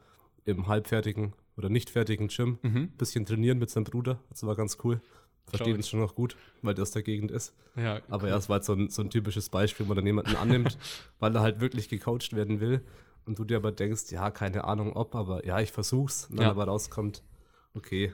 [0.44, 2.58] im halbfertigen oder nicht fertigen Gym.
[2.62, 2.88] Mhm.
[2.96, 4.20] Bisschen trainieren mit seinem Bruder.
[4.30, 5.00] Das war ganz cool.
[5.48, 5.74] Versteht ich.
[5.76, 7.54] uns schon noch gut, weil der aus der Gegend ist.
[7.76, 10.06] Ja, Aber ja, es war jetzt so ein, so ein typisches Beispiel, wo man dann
[10.06, 10.76] jemanden annimmt,
[11.20, 12.80] weil er halt wirklich gecoacht werden will.
[13.26, 16.26] Und du dir aber denkst, ja, keine Ahnung ob, aber ja, ich versuch's.
[16.30, 16.50] Und dann Ja.
[16.50, 17.22] aber rauskommt,
[17.74, 18.12] okay,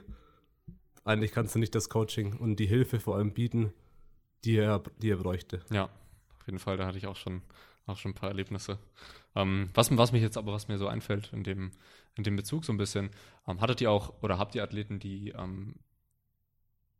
[1.05, 3.73] eigentlich kannst du nicht das Coaching und die Hilfe vor allem bieten,
[4.45, 5.61] die er, die er bräuchte.
[5.71, 5.89] Ja,
[6.43, 7.41] auf jeden Fall, da hatte ich auch schon,
[7.85, 8.77] auch schon ein paar Erlebnisse.
[9.33, 11.71] Ähm, was, was mich jetzt aber, was mir so einfällt in dem,
[12.15, 13.11] in dem Bezug so ein bisschen,
[13.47, 15.75] ähm, hattet ihr auch, oder habt ihr Athleten, die, ähm,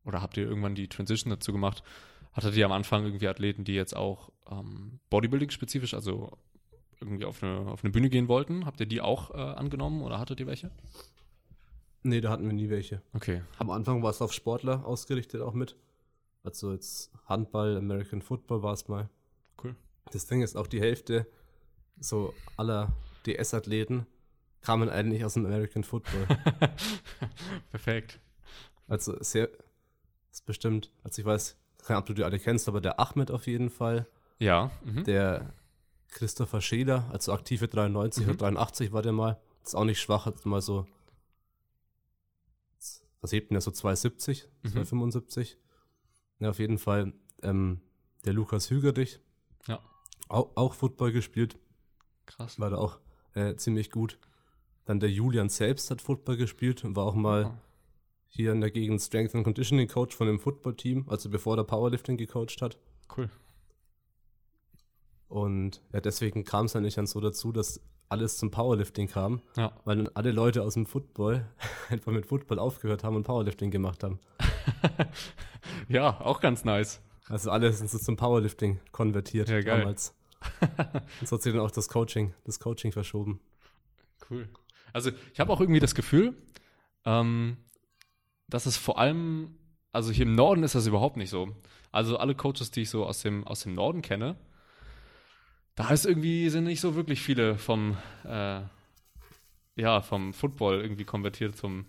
[0.06, 1.84] oder habt ihr irgendwann die Transition dazu gemacht?
[2.32, 6.38] Hattet ihr am Anfang irgendwie Athleten, die jetzt auch ähm, Bodybuilding-spezifisch, also
[7.02, 8.66] irgendwie auf eine, auf eine Bühne gehen wollten?
[8.66, 10.72] Habt ihr die auch äh, angenommen oder hattet ihr welche?
[12.04, 13.02] Nee, da hatten wir nie welche.
[13.14, 13.42] Okay.
[13.60, 15.76] Am Anfang war es auf Sportler ausgerichtet auch mit.
[16.44, 19.10] Also jetzt Handball, American Football war es mal.
[19.62, 19.76] Cool.
[20.12, 21.28] Das Ding ist auch die Hälfte
[22.00, 22.92] so aller
[23.26, 24.06] DS-Athleten
[24.62, 26.26] kamen eigentlich aus dem American Football.
[27.72, 28.20] Perfekt.
[28.88, 29.50] also sehr,
[30.32, 33.30] ist bestimmt, also ich weiß, keine Ahnung, ob du die alle kennst, aber der Ahmed
[33.32, 34.08] auf jeden Fall,
[34.40, 34.72] Ja.
[34.84, 35.04] Mhm.
[35.04, 35.54] der
[36.10, 38.30] Christopher Scheder, also aktive 93 Mhm.
[38.32, 40.86] oder 83 war der mal, ist auch nicht schwach, hat mal so,
[43.22, 44.70] was hebt denn der so 270, Mhm.
[44.70, 45.58] 275?
[46.40, 47.82] Ja, auf jeden Fall, ähm,
[48.26, 49.20] der Lukas Hügerich,
[49.68, 49.80] Ja.
[50.30, 51.58] auch, auch Football gespielt,
[52.26, 52.60] Krass.
[52.60, 53.00] war da auch
[53.34, 54.20] äh, ziemlich gut.
[54.86, 57.58] Dann der Julian selbst hat Football gespielt und war auch mal Ah.
[58.28, 62.18] hier in der Gegend Strength and Conditioning Coach von dem Football-Team, also bevor der Powerlifting
[62.18, 62.78] gecoacht hat.
[63.16, 63.30] Cool.
[65.28, 69.72] Und ja, deswegen kam es eigentlich dann so dazu, dass alles zum Powerlifting kam, Ja.
[69.86, 71.48] weil dann alle Leute aus dem Football
[71.90, 74.20] einfach mit Football aufgehört haben und Powerlifting gemacht haben.
[75.88, 77.02] ja, auch ganz nice.
[77.30, 79.80] Also alle sind so zum Powerlifting konvertiert Ja, geil.
[79.80, 80.14] damals.
[81.22, 83.40] und so hat sich dann auch das Coaching, das Coaching verschoben.
[84.30, 84.50] Cool.
[84.92, 86.36] Also ich habe auch irgendwie das Gefühl,
[87.06, 87.58] ähm,
[88.48, 89.56] dass es vor allem,
[89.92, 91.56] also hier im Norden ist das überhaupt nicht so.
[91.92, 94.36] Also alle Coaches, die ich so aus dem, aus dem Norden kenne,
[95.76, 98.62] da ist irgendwie, sind nicht so wirklich viele vom, äh,
[99.76, 101.86] ja, vom Football irgendwie konvertiert zum,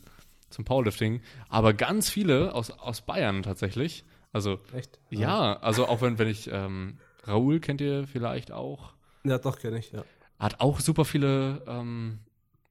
[0.49, 4.05] zum Powerlifting, aber ganz viele aus, aus Bayern tatsächlich.
[4.35, 4.99] Also Echt?
[5.11, 8.93] ja, also auch wenn, wenn ich, ähm, Raoul kennt ihr vielleicht auch.
[9.23, 10.05] Ja, doch, kenne ich, ja.
[10.41, 12.19] Hat auch super viele ähm,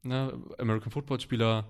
[0.03, 1.63] ne, American Football Spieler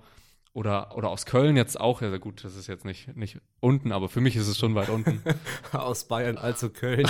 [0.53, 2.01] oder, oder aus Köln jetzt auch.
[2.01, 4.89] Ja, gut, das ist jetzt nicht, nicht unten, aber für mich ist es schon weit
[4.89, 5.21] unten.
[5.71, 7.07] Aus Bayern, also Köln.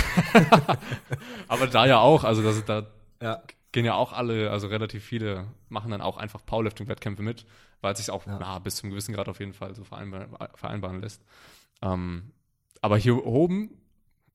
[1.47, 2.87] aber da ja auch, also das, da
[3.21, 3.41] ja.
[3.71, 7.45] gehen ja auch alle, also relativ viele, machen dann auch einfach Powerlifting-Wettkämpfe mit,
[7.79, 8.37] weil es sich auch Ja.
[8.39, 11.23] na, bis zum gewissen Grad auf jeden Fall so vereinbar, vereinbaren lässt.
[11.81, 12.31] Ähm,
[12.83, 13.69] aber hier oben,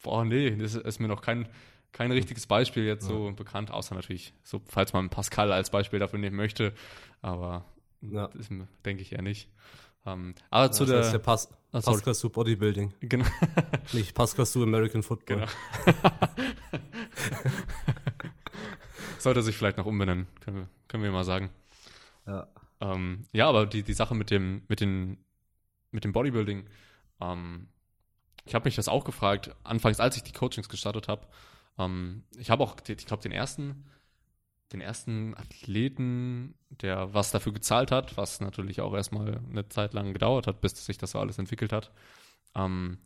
[0.02, 1.46] boah, nee, das ist mir noch kein,
[1.92, 6.18] kein richtiges Beispiel jetzt so bekannt, außer natürlich, so, falls man Pascal als Beispiel dafür
[6.18, 6.72] nehmen möchte.
[7.20, 7.66] Aber
[8.00, 8.30] Ja.
[8.86, 9.50] Denke ich eher nicht.
[10.06, 10.98] Ähm, aber ja, zu das der.
[11.00, 12.94] Heißt ja Pass, oh, Pascal zu Bodybuilding.
[13.00, 13.26] Genau.
[13.92, 15.46] nicht Pascal zu American Football.
[15.84, 16.00] Genau.
[19.18, 21.50] Sollte sich vielleicht noch umbenennen, können wir, können wir mal sagen.
[22.26, 22.48] Ja.
[22.80, 25.18] Ähm, ja, aber die, die Sache mit dem, mit den,
[25.90, 26.66] mit dem Bodybuilding,
[27.20, 27.68] ähm,
[28.48, 31.26] ich habe mich das auch gefragt, anfangs, als ich die Coachings gestartet habe.
[31.78, 33.84] Ähm, ich habe auch, ich glaube, den ersten,
[34.72, 40.12] den ersten Athleten, der was dafür gezahlt hat, was natürlich auch erstmal eine Zeit lang
[40.12, 41.92] gedauert hat, bis sich das so alles entwickelt hat.
[42.54, 42.98] Ähm,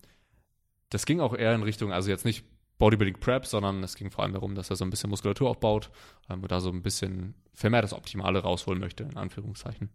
[0.91, 2.45] das ging auch eher in Richtung, also jetzt nicht
[2.79, 5.91] Bodybuilding Prep, sondern es ging vor allem darum, dass er so ein bisschen Muskulatur aufbaut
[6.31, 9.91] ähm, und da so ein bisschen vermehrt das Optimale rausholen möchte, in Anführungszeichen.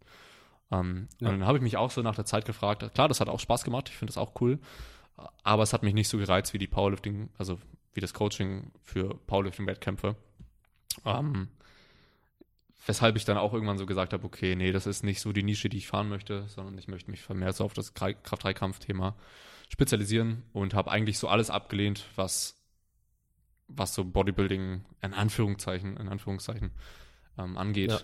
[0.70, 1.28] Ähm, ja.
[1.28, 3.40] Und dann habe ich mich auch so nach der Zeit gefragt, klar, das hat auch
[3.40, 4.58] Spaß gemacht, ich finde das auch cool,
[5.42, 7.58] aber es hat mich nicht so gereizt wie die Powerlifting, also
[7.94, 10.16] wie das Coaching für Powerlifting-Wettkämpfe.
[11.04, 11.48] Ähm,
[12.86, 15.42] weshalb ich dann auch irgendwann so gesagt habe, okay, nee, das ist nicht so die
[15.42, 19.16] Nische, die ich fahren möchte, sondern ich möchte mich vermehrt so auf das Kraft-3-Kampf-Thema
[19.68, 22.58] spezialisieren und habe eigentlich so alles abgelehnt, was
[23.68, 26.70] was so Bodybuilding in Anführungszeichen, in Anführungszeichen
[27.38, 27.90] ähm, angeht.
[27.90, 28.00] Ja.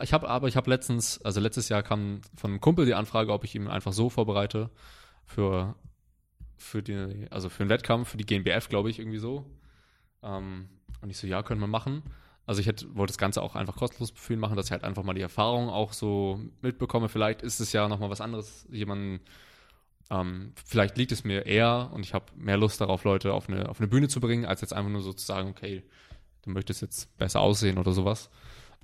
[0.00, 3.32] Ich habe aber, ich habe letztens, also letztes Jahr kam von einem Kumpel die Anfrage,
[3.32, 4.70] ob ich ihn einfach so vorbereite
[5.24, 5.74] für,
[6.62, 9.44] für die, also für einen Wettkampf, für die GmbF, glaube ich, irgendwie so.
[10.22, 10.68] Ähm,
[11.00, 12.02] und ich so, ja, können wir machen.
[12.46, 14.84] Also ich hätte, wollte das Ganze auch einfach kostenlos für ihn machen, dass ich halt
[14.84, 17.08] einfach mal die Erfahrung auch so mitbekomme.
[17.08, 19.20] Vielleicht ist es ja nochmal was anderes, jemanden
[20.12, 23.68] ähm, vielleicht liegt es mir eher und ich habe mehr Lust darauf, Leute auf eine,
[23.68, 25.82] auf eine Bühne zu bringen, als jetzt einfach nur so zu sagen, okay,
[26.42, 28.30] du möchtest jetzt besser aussehen oder sowas.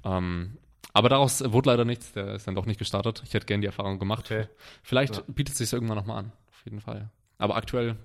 [0.05, 0.57] Ähm,
[0.95, 3.23] aber daraus wurde leider nichts, der ist dann doch nicht gestartet.
[3.27, 4.25] Ich hätte gerne die Erfahrung gemacht.
[4.25, 4.49] Okay.
[4.83, 5.23] Vielleicht ja.
[5.27, 7.11] bietet es sich irgendwann nochmal an, auf jeden Fall.
[7.39, 7.97] Aber aktuell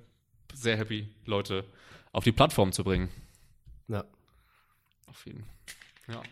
[0.53, 1.65] sehr happy, Leute
[2.11, 3.09] auf die Plattform zu bringen.
[3.87, 4.05] Ja.
[5.07, 6.15] Auf jeden Fall.
[6.15, 6.23] Ja.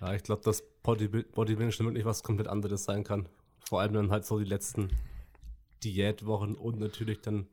[0.00, 3.28] Ja, ich glaube, dass Bodybuilding schon wirklich was komplett anderes sein kann.
[3.60, 4.90] Vor allem dann halt so die letzten
[5.82, 7.48] Diätwochen und natürlich dann,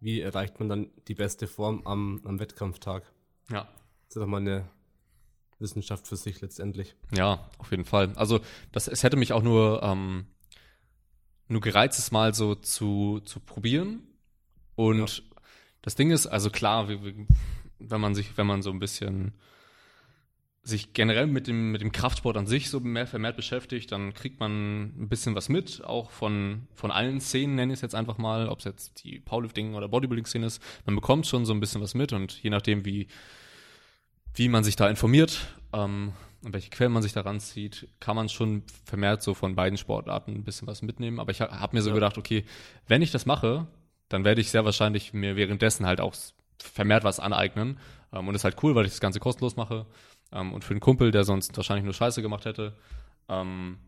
[0.00, 3.10] wie erreicht man dann die beste Form am, am Wettkampftag.
[3.50, 3.62] Ja.
[3.62, 4.68] Das ist doch mal eine
[5.58, 6.94] Wissenschaft für sich letztendlich.
[7.12, 8.12] Ja, auf jeden Fall.
[8.16, 10.26] Also das, es hätte mich auch nur, ähm,
[11.52, 14.02] nur gereizt, es mal so zu, zu probieren.
[14.74, 15.36] Und ja.
[15.82, 19.32] das Ding ist, also klar, wenn man sich, wenn man so ein bisschen
[20.64, 24.38] sich generell mit dem, mit dem Kraftsport an sich so mehr vermehrt beschäftigt, dann kriegt
[24.38, 28.16] man ein bisschen was mit, auch von, von allen Szenen, nenne ich es jetzt einfach
[28.16, 30.62] mal, ob es jetzt die Powerlifting- oder Bodybuilding-Szene ist.
[30.86, 33.08] Man bekommt schon so ein bisschen was mit und je nachdem, wie,
[34.34, 36.12] wie man sich da informiert ähm,
[36.44, 40.32] und welche Quellen man sich daran zieht, kann man schon vermehrt so von beiden Sportarten
[40.32, 41.20] ein bisschen was mitnehmen.
[41.20, 41.94] Aber ich habe mir so ja.
[41.94, 42.44] gedacht, okay,
[42.88, 43.68] wenn ich das mache,
[44.08, 46.14] dann werde ich sehr wahrscheinlich mir währenddessen halt auch
[46.58, 47.78] vermehrt was aneignen.
[48.12, 49.86] Ähm, und ist halt cool, weil ich das Ganze kostenlos mache.
[50.32, 52.76] Ähm, und für einen Kumpel, der sonst wahrscheinlich nur Scheiße gemacht hätte.
[53.28, 53.78] Ähm,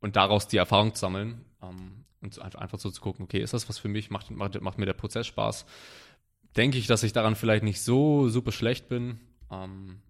[0.00, 3.68] und daraus die Erfahrung zu sammeln ähm, und einfach so zu gucken, okay, ist das
[3.68, 4.10] was für mich?
[4.10, 5.66] Macht, macht, macht mir der Prozess Spaß?
[6.56, 9.20] Denke ich, dass ich daran vielleicht nicht so super schlecht bin.
[9.50, 10.00] Ähm,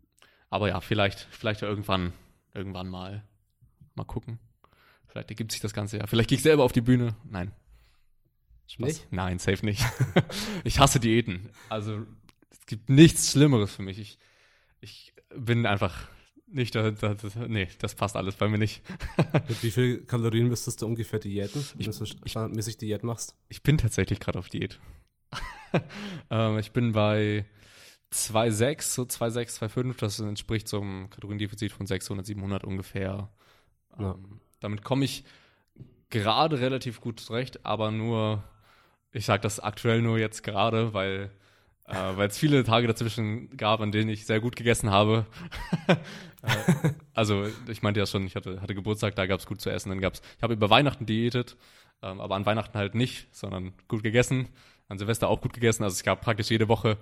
[0.51, 2.13] aber ja, vielleicht, vielleicht ja irgendwann,
[2.55, 3.25] irgendwann mal.
[3.95, 4.39] Mal gucken.
[5.09, 6.07] Vielleicht ergibt sich das Ganze ja.
[6.07, 7.17] Vielleicht gehe ich selber auf die Bühne.
[7.25, 7.53] Nein.
[8.69, 8.87] Spaß.
[8.87, 9.13] Nicht?
[9.13, 9.85] Nein, safe nicht.
[10.65, 11.51] ich hasse Diäten.
[11.69, 12.05] Also
[12.51, 13.99] es gibt nichts Schlimmeres für mich.
[13.99, 14.19] Ich,
[14.81, 16.09] ich bin einfach
[16.49, 18.83] nicht, da, da, das, nee, das passt alles bei mir nicht.
[19.49, 23.37] Mit wie viel Kalorien müsstest du ungefähr diäten, wenn ich, du standardmäßig Diät machst?
[23.49, 24.79] Ich bin tatsächlich gerade auf Diät.
[26.31, 27.45] ähm, ich bin bei
[28.13, 33.29] 2,6, so 2,6, 2,5, das entspricht so einem Kaloriendefizit von 600, 700 ungefähr.
[33.99, 34.13] Ja.
[34.13, 35.25] Ähm, damit komme ich
[36.11, 38.45] gerade relativ gut zurecht, aber nur,
[39.13, 41.31] ich sage das aktuell nur jetzt gerade, weil
[41.89, 45.27] äh, weil es viele Tage dazwischen gab, an denen ich sehr gut gegessen habe.
[45.87, 49.71] äh, also ich meinte ja schon, ich hatte, hatte Geburtstag, da gab es gut zu
[49.71, 49.91] essen.
[49.91, 51.57] Dann gab's, ich habe über Weihnachten diätet,
[52.03, 54.49] ähm, aber an Weihnachten halt nicht, sondern gut gegessen.
[54.89, 55.85] An Silvester auch gut gegessen.
[55.85, 56.99] Also es gab praktisch jede Woche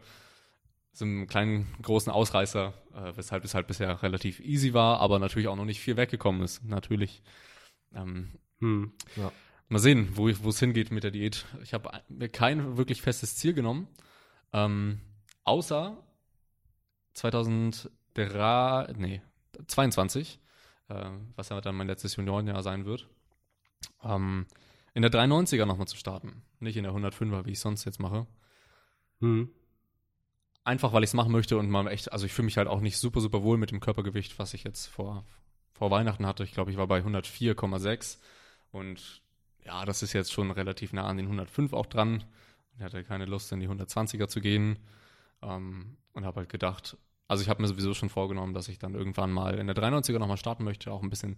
[0.94, 5.48] so einen kleinen, großen Ausreißer, äh, weshalb es halt bisher relativ easy war, aber natürlich
[5.48, 6.64] auch noch nicht viel weggekommen ist.
[6.64, 7.22] Natürlich.
[7.92, 9.32] Ähm, hm, ja.
[9.68, 11.46] Mal sehen, wo es hingeht mit der Diät.
[11.62, 13.88] Ich habe mir kein wirklich festes Ziel genommen.
[14.52, 15.00] Ähm,
[15.42, 15.96] außer
[17.14, 19.20] 2003, nee,
[19.66, 20.38] 22,
[20.88, 23.08] äh, was ja dann mein letztes Juniorenjahr sein wird,
[24.02, 24.46] ähm,
[24.92, 26.42] in der 390er nochmal zu starten.
[26.60, 28.28] Nicht in der 105er, wie ich sonst jetzt mache.
[29.18, 29.50] Mhm.
[30.64, 32.80] Einfach, weil ich es machen möchte und mal echt, also ich fühle mich halt auch
[32.80, 35.24] nicht super, super wohl mit dem Körpergewicht, was ich jetzt vor,
[35.74, 36.42] vor Weihnachten hatte.
[36.42, 38.18] Ich glaube, ich war bei 104,6
[38.72, 39.22] und
[39.64, 42.24] ja, das ist jetzt schon relativ nah an den 105 auch dran.
[42.76, 44.78] Ich hatte keine Lust, in die 120er zu gehen
[45.42, 46.96] ähm, und habe halt gedacht,
[47.28, 50.18] also ich habe mir sowieso schon vorgenommen, dass ich dann irgendwann mal in der 93er
[50.18, 51.36] nochmal starten möchte, auch ein bisschen,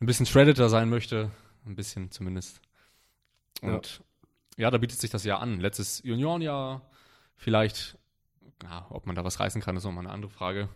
[0.00, 1.30] ein bisschen shreddeter sein möchte.
[1.66, 2.60] Ein bisschen zumindest.
[3.60, 4.02] Und
[4.56, 5.60] ja, ja da bietet sich das Jahr an.
[5.60, 6.88] Letztes Juniorenjahr,
[7.36, 7.98] vielleicht,
[8.62, 10.68] ja, ob man da was reißen kann, ist nochmal eine andere Frage.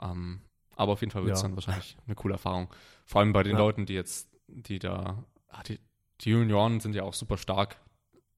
[0.00, 0.42] Ähm,
[0.76, 1.48] aber auf jeden Fall wird es ja.
[1.48, 2.72] dann wahrscheinlich eine coole Erfahrung.
[3.04, 3.58] Vor allem bei den ja.
[3.58, 5.78] Leuten, die jetzt, die da, ah, die,
[6.22, 7.76] die Junioren sind ja auch super stark.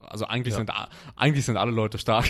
[0.00, 0.58] Also eigentlich, ja.
[0.58, 0.72] sind,
[1.14, 2.26] eigentlich sind alle Leute stark.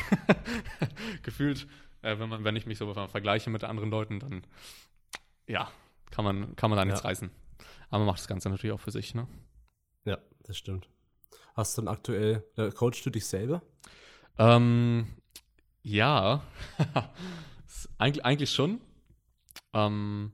[1.22, 1.66] Gefühlt,
[2.02, 4.44] äh, wenn, man, wenn ich mich so vergleiche mit anderen Leuten, dann
[5.46, 5.70] ja,
[6.10, 7.30] kann man, kann man da nichts reißen.
[7.88, 9.26] Aber man macht das Ganze natürlich auch für sich, ne?
[10.04, 10.88] Ja, das stimmt.
[11.54, 13.62] Hast du dann aktuell, äh, coachst du dich selber?
[14.38, 15.06] Ähm,
[15.82, 16.42] ja,
[17.98, 18.80] eigentlich, eigentlich schon.
[19.72, 20.32] Ähm,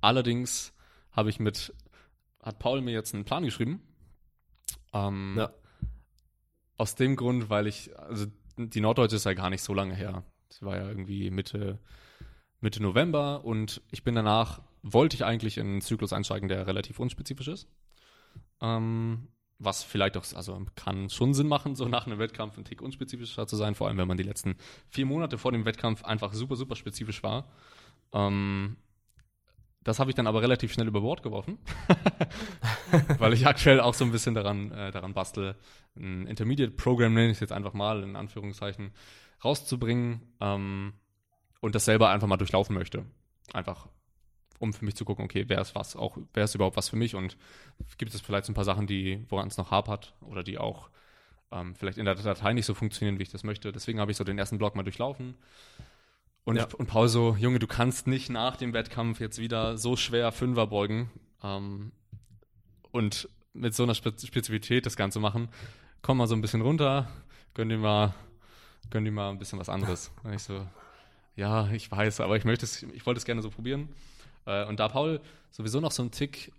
[0.00, 0.72] allerdings
[1.12, 1.74] habe ich mit,
[2.42, 3.82] hat Paul mir jetzt einen Plan geschrieben.
[4.92, 5.52] Ähm, ja.
[6.76, 8.26] Aus dem Grund, weil ich, also
[8.56, 10.24] die Norddeutsche ist ja gar nicht so lange her.
[10.48, 11.78] Das war ja irgendwie Mitte,
[12.60, 16.98] Mitte November und ich bin danach, wollte ich eigentlich in einen Zyklus einsteigen, der relativ
[17.00, 17.68] unspezifisch ist.
[18.60, 19.28] Ähm,
[19.58, 23.46] was vielleicht auch, also kann schon Sinn machen, so nach einem Wettkampf ein Tick unspezifischer
[23.46, 24.56] zu sein, vor allem wenn man die letzten
[24.88, 27.50] vier Monate vor dem Wettkampf einfach super, super spezifisch war.
[28.12, 28.76] Ähm,
[29.82, 31.58] das habe ich dann aber relativ schnell über Bord geworfen,
[33.18, 35.56] weil ich aktuell auch so ein bisschen daran, äh, daran bastel,
[35.96, 38.92] ein Intermediate-Programm nenne ich es jetzt einfach mal, in Anführungszeichen,
[39.42, 40.92] rauszubringen ähm,
[41.60, 43.04] und das selber einfach mal durchlaufen möchte.
[43.52, 43.88] Einfach
[44.58, 46.96] um für mich zu gucken, okay, wer ist was auch, wer ist überhaupt was für
[46.96, 47.36] mich und
[47.96, 50.90] gibt es vielleicht so ein paar Sachen, die, woran es noch hapert oder die auch
[51.50, 53.72] ähm, vielleicht in der Datei nicht so funktionieren, wie ich das möchte.
[53.72, 55.34] Deswegen habe ich so den ersten Block mal durchlaufen.
[56.44, 56.66] Und, ja.
[56.76, 60.66] und Paul so, Junge, du kannst nicht nach dem Wettkampf jetzt wieder so schwer Fünfer
[60.66, 61.10] beugen
[61.42, 61.92] ähm,
[62.90, 65.48] und mit so einer Spezifität das Ganze machen.
[66.00, 67.10] Komm mal so ein bisschen runter,
[67.54, 68.14] gönn dir mal,
[68.90, 70.12] gönn dir mal ein bisschen was anderes.
[70.22, 70.66] Und ich so,
[71.34, 73.88] ja, ich weiß, aber ich möchte es, ich wollte es gerne so probieren.
[74.48, 75.20] Äh, und da Paul
[75.50, 76.52] sowieso noch so einen Tick,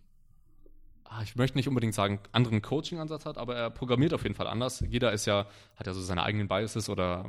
[1.06, 4.48] ah, ich möchte nicht unbedingt sagen, anderen Coaching-Ansatz hat, aber er programmiert auf jeden Fall
[4.48, 4.84] anders.
[4.88, 7.26] Jeder ist ja, hat ja so seine eigenen Biases oder,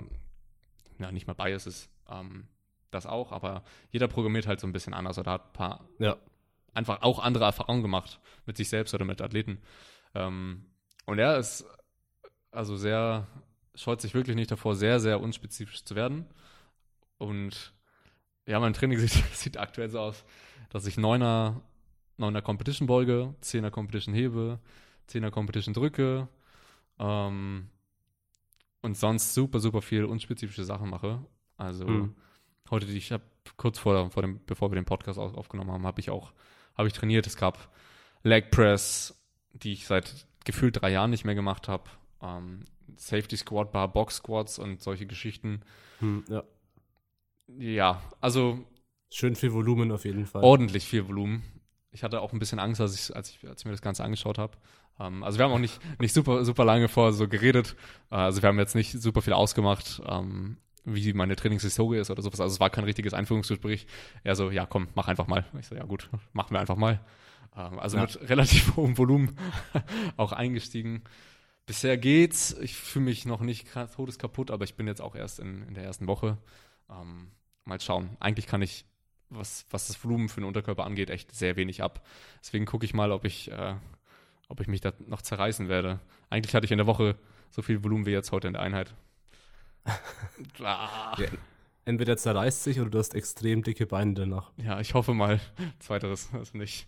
[0.99, 2.47] ja, nicht mal Biases, ähm,
[2.91, 6.17] das auch, aber jeder programmiert halt so ein bisschen anders oder hat ein paar, ja.
[6.75, 9.63] einfach auch andere Erfahrungen gemacht mit sich selbst oder mit Athleten.
[10.15, 10.67] Ähm,
[11.07, 11.65] und er ist
[12.51, 13.27] also sehr,
[13.75, 16.27] scheut sich wirklich nicht davor, sehr, sehr unspezifisch zu werden.
[17.17, 17.73] Und
[18.47, 20.25] ja, mein Training sieht, sieht aktuell so aus,
[20.71, 21.61] dass ich Neuner,
[22.17, 24.59] Neuner Competition beuge, Zehner Competition hebe,
[25.07, 26.29] Zehner Competition drücke
[26.99, 27.69] ähm,
[28.81, 31.25] und sonst super, super viel unspezifische Sachen mache.
[31.57, 32.15] Also mhm.
[32.71, 33.25] heute, ich habe
[33.57, 36.33] kurz vor, vor dem, bevor wir den Podcast aufgenommen haben, habe ich auch,
[36.77, 37.27] habe ich trainiert.
[37.27, 37.69] Es gab
[38.23, 39.21] Leg Press,
[39.53, 41.85] die ich seit gefühlt drei Jahren nicht mehr gemacht habe.
[42.23, 42.65] Ähm,
[42.97, 45.63] Safety Squat Bar, Box Squats und solche Geschichten.
[45.99, 46.45] Hm, ja.
[47.59, 48.65] Ja, also
[49.13, 50.43] Schön viel Volumen auf jeden Fall.
[50.43, 51.43] Ordentlich viel Volumen.
[51.93, 54.05] Ich hatte auch ein bisschen Angst, als ich, als ich, als ich mir das Ganze
[54.05, 54.57] angeschaut habe.
[55.01, 57.75] Ähm, also wir haben auch nicht, nicht super, super lange vor so geredet.
[58.11, 62.23] Äh, also wir haben jetzt nicht super viel ausgemacht, ähm, wie meine Trainingshistorie ist oder
[62.23, 62.41] sowas.
[62.41, 63.87] Also es war kein richtiges Einführungsgespräch.
[64.23, 65.45] Er so, ja komm, mach einfach mal.
[65.59, 67.01] Ich so, ja gut, machen wir einfach mal.
[67.57, 68.05] Ähm, also ja.
[68.05, 69.37] mit relativ hohem Volumen
[70.17, 71.03] auch eingestiegen.
[71.67, 72.57] Bisher geht's.
[72.61, 75.85] Ich fühle mich noch nicht todeskaputt, aber ich bin jetzt auch erst in, in der
[75.85, 76.39] ersten Woche.
[76.89, 77.33] Ähm,
[77.65, 78.17] mal schauen.
[78.19, 78.85] Eigentlich kann ich
[79.31, 82.07] was, was das Volumen für den Unterkörper angeht, echt sehr wenig ab.
[82.43, 83.75] Deswegen gucke ich mal, ob ich, äh,
[84.49, 86.01] ob ich mich da noch zerreißen werde.
[86.29, 87.17] Eigentlich hatte ich in der Woche
[87.51, 88.95] so viel Volumen wie jetzt heute in der Einheit.
[90.63, 91.17] ah.
[91.19, 91.29] ja,
[91.85, 94.53] entweder zerreißt sich oder du hast extrem dicke Beine danach.
[94.57, 95.41] Ja, ich hoffe mal.
[95.79, 96.87] Zweiteres, also nicht.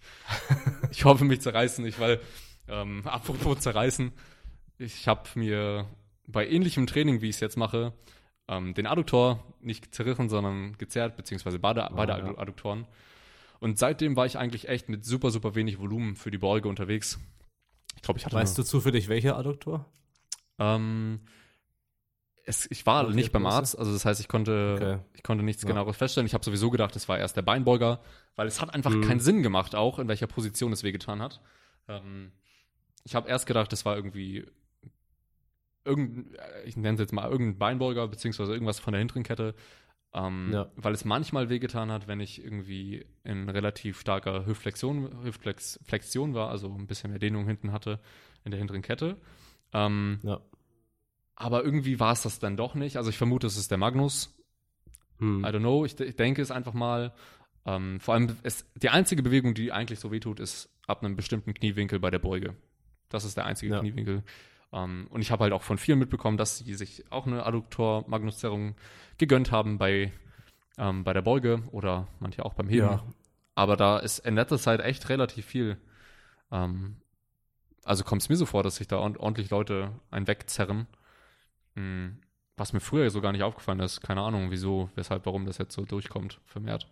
[0.90, 2.20] ich hoffe, mich zerreißen nicht, weil,
[2.68, 4.12] ähm, apropos zerreißen,
[4.78, 5.86] ich habe mir
[6.26, 7.92] bei ähnlichem Training, wie ich es jetzt mache,
[8.52, 12.38] ähm, den Adduktor nicht zerrissen, sondern gezerrt, beziehungsweise beide, oh, beide ja.
[12.38, 12.86] Adduktoren.
[13.60, 17.20] Und seitdem war ich eigentlich echt mit super, super wenig Volumen für die Beuge unterwegs.
[17.96, 18.36] Ich glaube, ich hatte.
[18.36, 19.86] Weißt du zufällig, welcher Adduktor?
[20.58, 21.20] Ähm,
[22.44, 24.98] es, ich war okay, nicht beim Arzt, also das heißt, ich konnte, okay.
[25.14, 25.68] ich konnte nichts ja.
[25.68, 26.26] genaueres feststellen.
[26.26, 28.00] Ich habe sowieso gedacht, es war erst der Beinbeuger,
[28.34, 29.02] weil es hat einfach mhm.
[29.02, 31.40] keinen Sinn gemacht, auch in welcher Position es wehgetan hat.
[31.88, 32.32] Ähm,
[33.04, 34.46] ich habe erst gedacht, es war irgendwie
[35.84, 39.54] irgendein, äh, ich nenne es jetzt mal irgendein Beinbeuger, beziehungsweise irgendwas von der hinteren Kette,
[40.14, 40.70] ähm, ja.
[40.76, 46.72] weil es manchmal wehgetan hat, wenn ich irgendwie in relativ starker Hüftflexion, Hüftflexion war, also
[46.74, 48.00] ein bisschen mehr Dehnung hinten hatte
[48.44, 49.16] in der hinteren Kette.
[49.72, 50.40] Ähm, ja.
[51.34, 52.96] Aber irgendwie war es das dann doch nicht.
[52.96, 54.36] Also ich vermute, es ist der Magnus.
[55.18, 55.44] Hm.
[55.44, 55.84] I don't know.
[55.84, 57.14] Ich, ich denke es einfach mal.
[57.64, 61.54] Ähm, vor allem, ist die einzige Bewegung, die eigentlich so wehtut, ist ab einem bestimmten
[61.54, 62.54] Kniewinkel bei der Beuge.
[63.08, 63.80] Das ist der einzige ja.
[63.80, 64.24] Kniewinkel.
[64.72, 67.44] Um, ähm, und ich habe halt auch von vielen mitbekommen, dass sie sich auch eine
[67.44, 68.74] Adduktor-Magnuszerrung
[69.18, 70.12] gegönnt haben bei
[70.78, 72.86] ähm, bei der Beuge oder manche auch beim Heben.
[72.86, 73.04] Ja.
[73.54, 75.76] Aber da ist in letzter Zeit echt relativ viel.
[76.50, 76.96] Ähm,
[77.84, 80.86] also kommt es mir so vor, dass sich da ord- ordentlich Leute einen wegzerren.
[81.74, 82.18] Hm,
[82.56, 84.00] was mir früher so gar nicht aufgefallen ist.
[84.00, 86.88] Keine Ahnung, wieso, weshalb, warum das jetzt so durchkommt, vermehrt.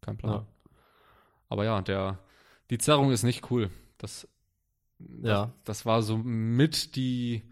[0.00, 0.32] Kein Plan.
[0.32, 0.46] Ja.
[1.48, 2.18] Aber ja, der,
[2.70, 3.70] die Zerrung ist nicht cool.
[3.98, 4.33] Das, das,
[5.22, 5.52] Ja.
[5.64, 7.42] das war so mit die,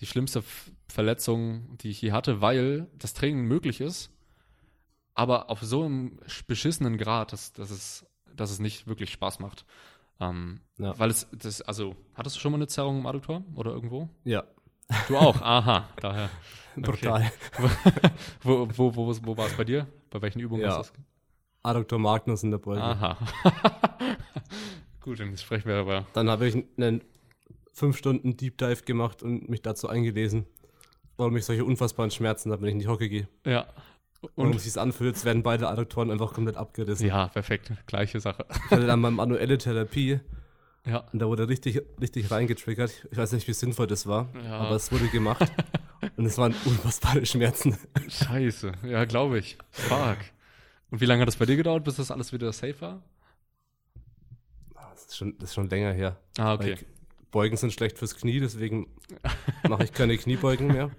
[0.00, 0.42] die schlimmste
[0.88, 4.10] Verletzung, die ich je hatte, weil das Training möglich ist,
[5.14, 9.38] aber auf so einem sch- beschissenen Grad, dass, dass, es, dass es nicht wirklich Spaß
[9.40, 9.64] macht.
[10.20, 10.98] Ähm, Ja.
[10.98, 14.08] Weil es, das, also, hattest du schon mal eine Zerrung im Adduktor oder irgendwo?
[14.24, 14.44] Ja,
[15.08, 16.30] Du auch, aha, daher.
[16.76, 17.30] brutal.
[18.42, 19.86] Wo, wo, wo, wo war es bei dir?
[20.10, 20.70] Bei welchen Übungen Ja.
[20.70, 20.92] du das?
[21.64, 22.80] Adduktor Magnus in der Beuge.
[22.82, 23.16] Aha.
[25.06, 26.04] Gut, dann sprechen wir aber.
[26.14, 27.00] Dann habe ich einen
[27.74, 30.46] 5 Stunden Deep Dive gemacht und mich dazu eingelesen,
[31.16, 33.28] warum ich solche unfassbaren Schmerzen habe, wenn ich in die Hocke gehe.
[33.44, 33.66] Ja.
[34.34, 37.06] Warum Und es sich anfühlt, werden beide Adduktoren einfach komplett abgerissen.
[37.06, 37.70] ja, perfekt.
[37.86, 38.44] Gleiche Sache.
[38.50, 40.18] Ich hatte dann mal manuelle Therapie
[40.84, 41.04] Ja.
[41.12, 43.06] und da wurde richtig, richtig reingetriggert.
[43.10, 44.58] Ich weiß nicht, wie sinnvoll das war, Ja.
[44.58, 45.46] aber es wurde gemacht.
[46.16, 47.76] und es waren unfassbare Schmerzen.
[48.08, 48.72] Scheiße.
[48.84, 49.56] Ja, glaube ich.
[49.70, 50.16] Fuck.
[50.90, 53.02] Und wie lange hat das bei dir gedauert, bis das alles wieder safe war?
[55.06, 56.16] Das ist schon, das ist schon länger her.
[56.36, 56.70] Ah, okay.
[56.70, 56.86] Like,
[57.30, 58.88] Beugen sind schlecht fürs Knie, deswegen
[59.68, 60.90] mache ich keine Kniebeugen mehr.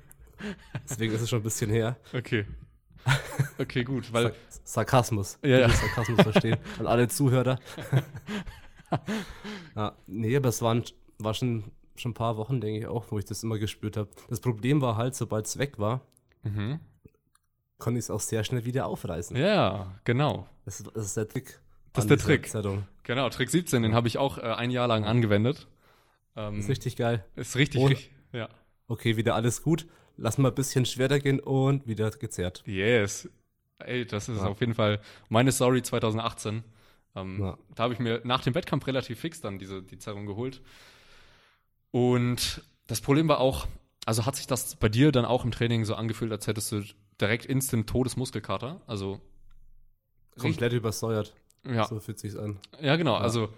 [0.89, 1.97] Deswegen ist es schon ein bisschen her.
[2.13, 2.45] Okay.
[3.57, 4.23] Okay, gut, weil.
[4.23, 5.39] Sark Sarkasmus.
[5.43, 5.69] Ja, ja.
[5.69, 6.57] Sarkasmus verstehen.
[6.79, 7.59] An alle Zuhörer.
[9.75, 10.83] ja, nee, aber es waren,
[11.19, 14.09] war schon, schon ein paar Wochen, denke ich auch, wo ich das immer gespürt habe.
[14.29, 16.01] Das Problem war halt, sobald es weg war,
[16.43, 16.79] Mhm.
[17.77, 19.35] konnte ich es auch sehr schnell wieder aufreißen.
[19.35, 20.47] Ja, genau.
[20.65, 21.59] Das, ist, das ist der Trick.
[21.93, 22.47] Das ist der Trick.
[22.49, 22.87] Zerrung.
[23.03, 25.67] Genau, Trick 17, den habe ich auch äh, ein Jahr lang angewendet.
[26.35, 27.25] Ähm, Ist richtig geil.
[27.35, 28.11] Ist richtig, Und- richtig.
[28.33, 28.49] Ja.
[28.87, 29.87] Okay, wieder alles gut.
[30.17, 32.63] Lass mal ein bisschen schwerer gehen und wieder gezerrt.
[32.65, 33.29] Yes.
[33.79, 34.47] Ey, das ist Ja.
[34.47, 36.63] auf jeden Fall meine Story 2018.
[37.15, 37.57] Ähm, Ja.
[37.75, 40.61] Da habe ich mir nach dem Wettkampf relativ fix dann diese die Zerrung geholt.
[41.91, 43.67] Und das Problem war auch,
[44.05, 46.83] also hat sich das bei dir dann auch im Training so angefühlt, als hättest du
[47.19, 48.81] direkt instant Todesmuskelkater?
[48.87, 49.19] Also
[50.37, 51.33] Komplett übersäuert.
[51.65, 52.59] Ja, So fühlt sich's an.
[52.81, 53.21] ja genau, Ja.
[53.21, 53.49] also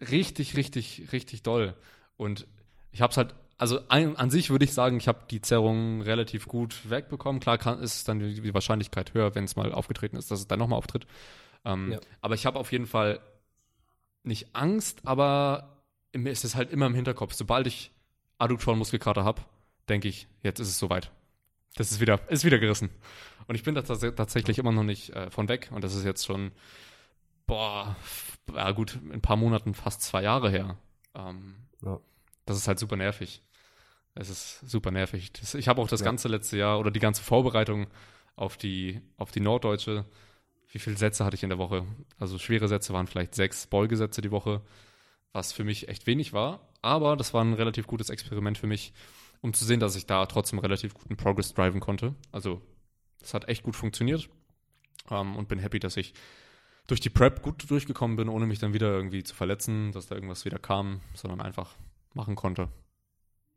[0.00, 1.74] richtig, richtig, richtig doll.
[2.16, 2.46] Und
[2.92, 6.02] ich habe es halt, also ein, an sich würde ich sagen, ich habe die Zerrung
[6.02, 7.40] relativ gut wegbekommen.
[7.40, 10.46] Klar kann, ist dann die, die Wahrscheinlichkeit höher, wenn es mal aufgetreten ist, dass es
[10.48, 11.06] dann nochmal auftritt.
[11.64, 12.00] Ähm, Ja.
[12.20, 13.20] Aber ich habe auf jeden Fall
[14.22, 15.82] nicht Angst, aber
[16.14, 17.32] mir ist es halt immer im Hinterkopf.
[17.34, 17.90] Sobald ich
[18.38, 19.42] Adduktorenmuskelkater habe,
[19.88, 21.10] denke ich, jetzt ist es soweit.
[21.76, 22.90] Das ist wieder, ist wieder gerissen.
[23.46, 25.68] Und ich bin da tats tatsächlich immer noch nicht äh, von weg.
[25.72, 26.50] Und das ist jetzt schon,
[27.46, 27.96] boah,
[28.54, 30.76] ja gut, in ein paar Monaten fast zwei Jahre her.
[31.14, 32.00] Ähm, Ja.
[32.44, 33.42] Das ist halt super nervig.
[34.14, 35.32] Es ist super nervig.
[35.32, 36.04] Das, ich habe auch das Ja.
[36.06, 37.86] ganze letzte Jahr oder die ganze Vorbereitung
[38.36, 40.04] auf die, auf die Norddeutsche.
[40.68, 41.86] Wie viele Sätze hatte ich in der Woche?
[42.18, 44.62] Also schwere Sätze waren vielleicht sechs Beugesätze die Woche,
[45.32, 46.68] was für mich echt wenig war.
[46.82, 48.92] Aber das war ein relativ gutes Experiment für mich,
[49.42, 52.14] um zu sehen, dass ich da trotzdem relativ guten Progress driven konnte.
[52.32, 52.62] Also
[53.22, 54.28] es hat echt gut funktioniert
[55.10, 56.14] ähm, und bin happy, dass ich
[56.86, 60.14] durch die Prep gut durchgekommen bin, ohne mich dann wieder irgendwie zu verletzen, dass da
[60.14, 61.74] irgendwas wieder kam, sondern einfach
[62.14, 62.68] machen konnte.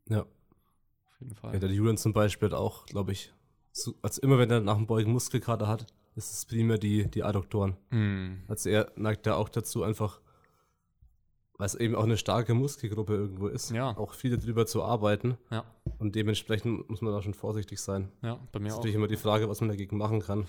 [0.07, 0.21] Ja.
[0.21, 1.53] Auf jeden Fall.
[1.53, 3.32] Ja, der Julian zum Beispiel hat auch, glaube ich,
[3.71, 7.23] so, also immer wenn er nach dem Beugen Muskelkater hat, ist es primär die, die
[7.23, 7.77] Adduktoren.
[7.91, 8.41] Hm.
[8.47, 10.19] Also er neigt da auch dazu, einfach,
[11.57, 13.95] weil es eben auch eine starke Muskelgruppe irgendwo ist, Ja.
[13.97, 15.38] auch viel drüber zu arbeiten.
[15.51, 15.63] Ja,
[15.99, 18.11] Und dementsprechend muss man da schon vorsichtig sein.
[18.23, 18.77] ja, bei mir Das ist auch.
[18.80, 20.47] natürlich immer die Frage, was man dagegen machen kann.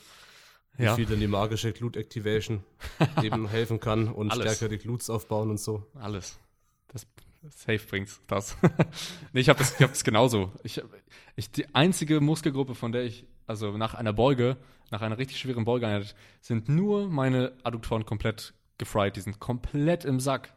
[0.76, 2.62] Wie Ja, viel denn die magische Glut-Activation
[3.22, 4.54] eben helfen kann und Alles.
[4.56, 5.86] stärkere Glutes aufbauen und so.
[5.94, 6.38] alles.
[6.88, 7.06] Das
[7.48, 8.56] Safe bringt's das.
[9.32, 10.52] nee, ich habe das, ich hab das genauso.
[10.62, 10.82] Ich,
[11.36, 14.56] ich, die einzige Muskelgruppe, von der ich, also nach einer Beuge,
[14.90, 19.16] nach einer richtig schweren Beugeeinheit, sind nur meine Adduktoren komplett gefried.
[19.16, 20.52] Die sind komplett im Sack.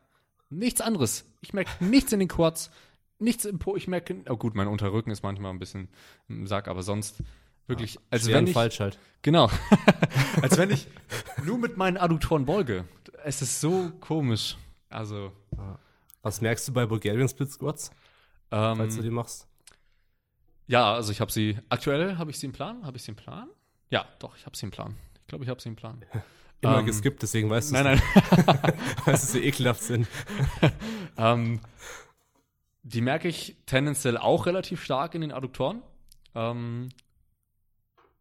[0.49, 1.25] Nichts anderes.
[1.41, 2.69] Ich merke nichts in den Quads,
[3.17, 3.75] nichts im Po.
[3.77, 5.87] Ich merke, oh gut, mein Unterrücken ist manchmal ein bisschen
[6.27, 7.23] im Sack, aber sonst
[7.67, 8.99] wirklich, als Schwer wenn ich, falsch halt.
[9.21, 9.49] Genau.
[10.41, 10.85] Als wenn ich
[11.45, 12.83] nur mit meinen Adduktoren beuge.
[13.23, 14.57] Es ist so komisch.
[14.89, 15.31] Also,
[16.21, 17.89] Was merkst du bei Bulgarian Split Squats,
[18.49, 19.47] falls du ähm, die machst?
[20.67, 22.85] ja, also ich habe sie, aktuell habe ich sie im Plan.
[22.85, 23.47] Habe ich sie im Plan?
[23.89, 24.95] Ja, doch, ich habe sie im Plan.
[25.21, 26.03] Ich glaube, ich habe sie im Plan.
[26.61, 28.61] Immer ähm, geskippt, deswegen weißt du Nein, es nein.
[28.65, 30.07] nicht, weil sie so ekelhaft sind.
[31.17, 31.59] ähm,
[32.83, 35.81] die merke ich tendenziell auch relativ stark in den Adduktoren.
[36.35, 36.89] Ähm,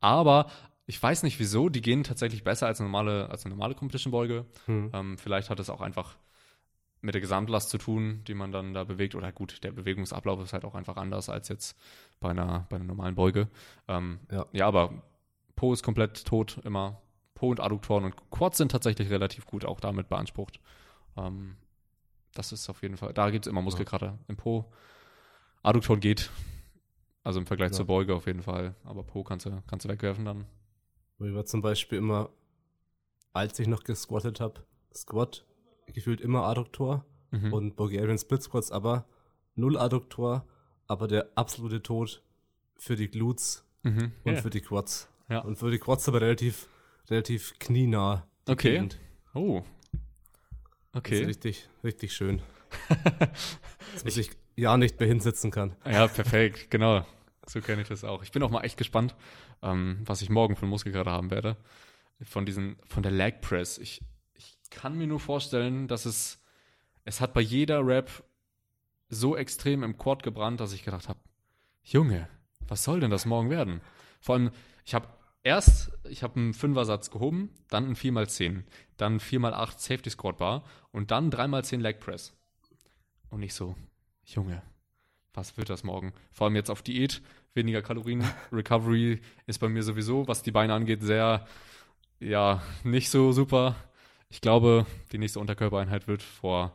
[0.03, 0.47] aber
[0.87, 4.45] ich weiß nicht wieso, die gehen tatsächlich besser als eine normale, als eine normale Competition-Beuge.
[4.67, 4.91] Hm.
[4.93, 6.17] Ähm, vielleicht hat es auch einfach
[7.01, 9.15] mit der Gesamtlast zu tun, die man dann da bewegt.
[9.15, 11.79] Oder gut, der Bewegungsablauf ist halt auch einfach anders als jetzt
[12.21, 13.49] bei einer, bei einer normalen Beuge.
[13.89, 14.47] Ähm, Ja.
[14.53, 15.03] ja, aber
[15.57, 17.01] Po ist komplett tot immer.
[17.35, 20.61] Po und Adduktoren und Quads sind tatsächlich relativ gut auch damit beansprucht.
[21.17, 21.57] Ähm,
[22.35, 24.73] das ist auf jeden Fall, da gibt es immer Muskelkater im Po.
[25.63, 26.31] Adduktoren geht,
[27.25, 27.77] also im Vergleich Ja.
[27.77, 30.47] zur Beuge auf jeden Fall, aber Po kannst du, kannst du wegwerfen dann.
[31.19, 32.31] Ich war zum Beispiel immer,
[33.33, 34.65] als ich noch gesquattet habe,
[34.95, 35.45] Squat
[35.87, 37.53] gefühlt immer Adduktor Mhm.
[37.53, 39.07] und Bulgarian Split Squats, aber
[39.55, 40.47] null Adduktor,
[40.87, 42.23] aber der absolute Tod
[42.77, 44.13] für die Glutes Mhm.
[44.25, 44.41] und Ja.
[44.43, 45.09] für die Quads.
[45.29, 45.39] Ja.
[45.41, 46.69] Und für die Quads aber relativ,
[47.09, 48.27] relativ knienah.
[48.49, 48.73] Okay.
[48.73, 48.99] Gegend.
[49.35, 49.63] Oh.
[50.93, 51.21] Das Okay.
[51.23, 52.43] ist richtig, richtig schön.
[53.93, 55.77] Dass man sich ja nicht mehr hinsetzen kann.
[55.85, 57.05] Ja, perfekt, genau.
[57.47, 58.23] So kenne ich das auch.
[58.23, 59.15] Ich bin auch mal echt gespannt,
[59.63, 61.57] ähm, was ich morgen für einen Muskelkater haben werde.
[62.23, 63.79] Von diesen, von der Leg Press.
[63.79, 64.01] Ich,
[64.35, 66.41] ich kann mir nur vorstellen, dass es,
[67.05, 68.23] es hat bei jeder Rap
[69.09, 71.19] so extrem im Quad gebrannt, dass ich gedacht habe,
[71.83, 72.29] Junge,
[72.61, 73.81] was soll denn das morgen werden?
[74.21, 74.51] Vor allem,
[74.85, 75.09] ich habe
[75.43, 78.63] erst, ich habe einen Fünfersatz gehoben, dann ein 4x10,
[78.97, 82.33] dann 4x8 Safety Squat Bar und dann 3x10 Leg Press.
[83.31, 83.75] Und ich so,
[84.25, 84.63] Junge,
[85.35, 86.13] was wird das morgen?
[86.31, 87.23] Vor allem jetzt auf Diät,
[87.55, 88.25] weniger Kalorien.
[88.53, 91.47] Recovery ist bei mir sowieso, was die Beine angeht, sehr,
[92.21, 93.77] ja, nicht so super.
[94.29, 96.75] Ich glaube, die nächste Unterkörpereinheit wird vor,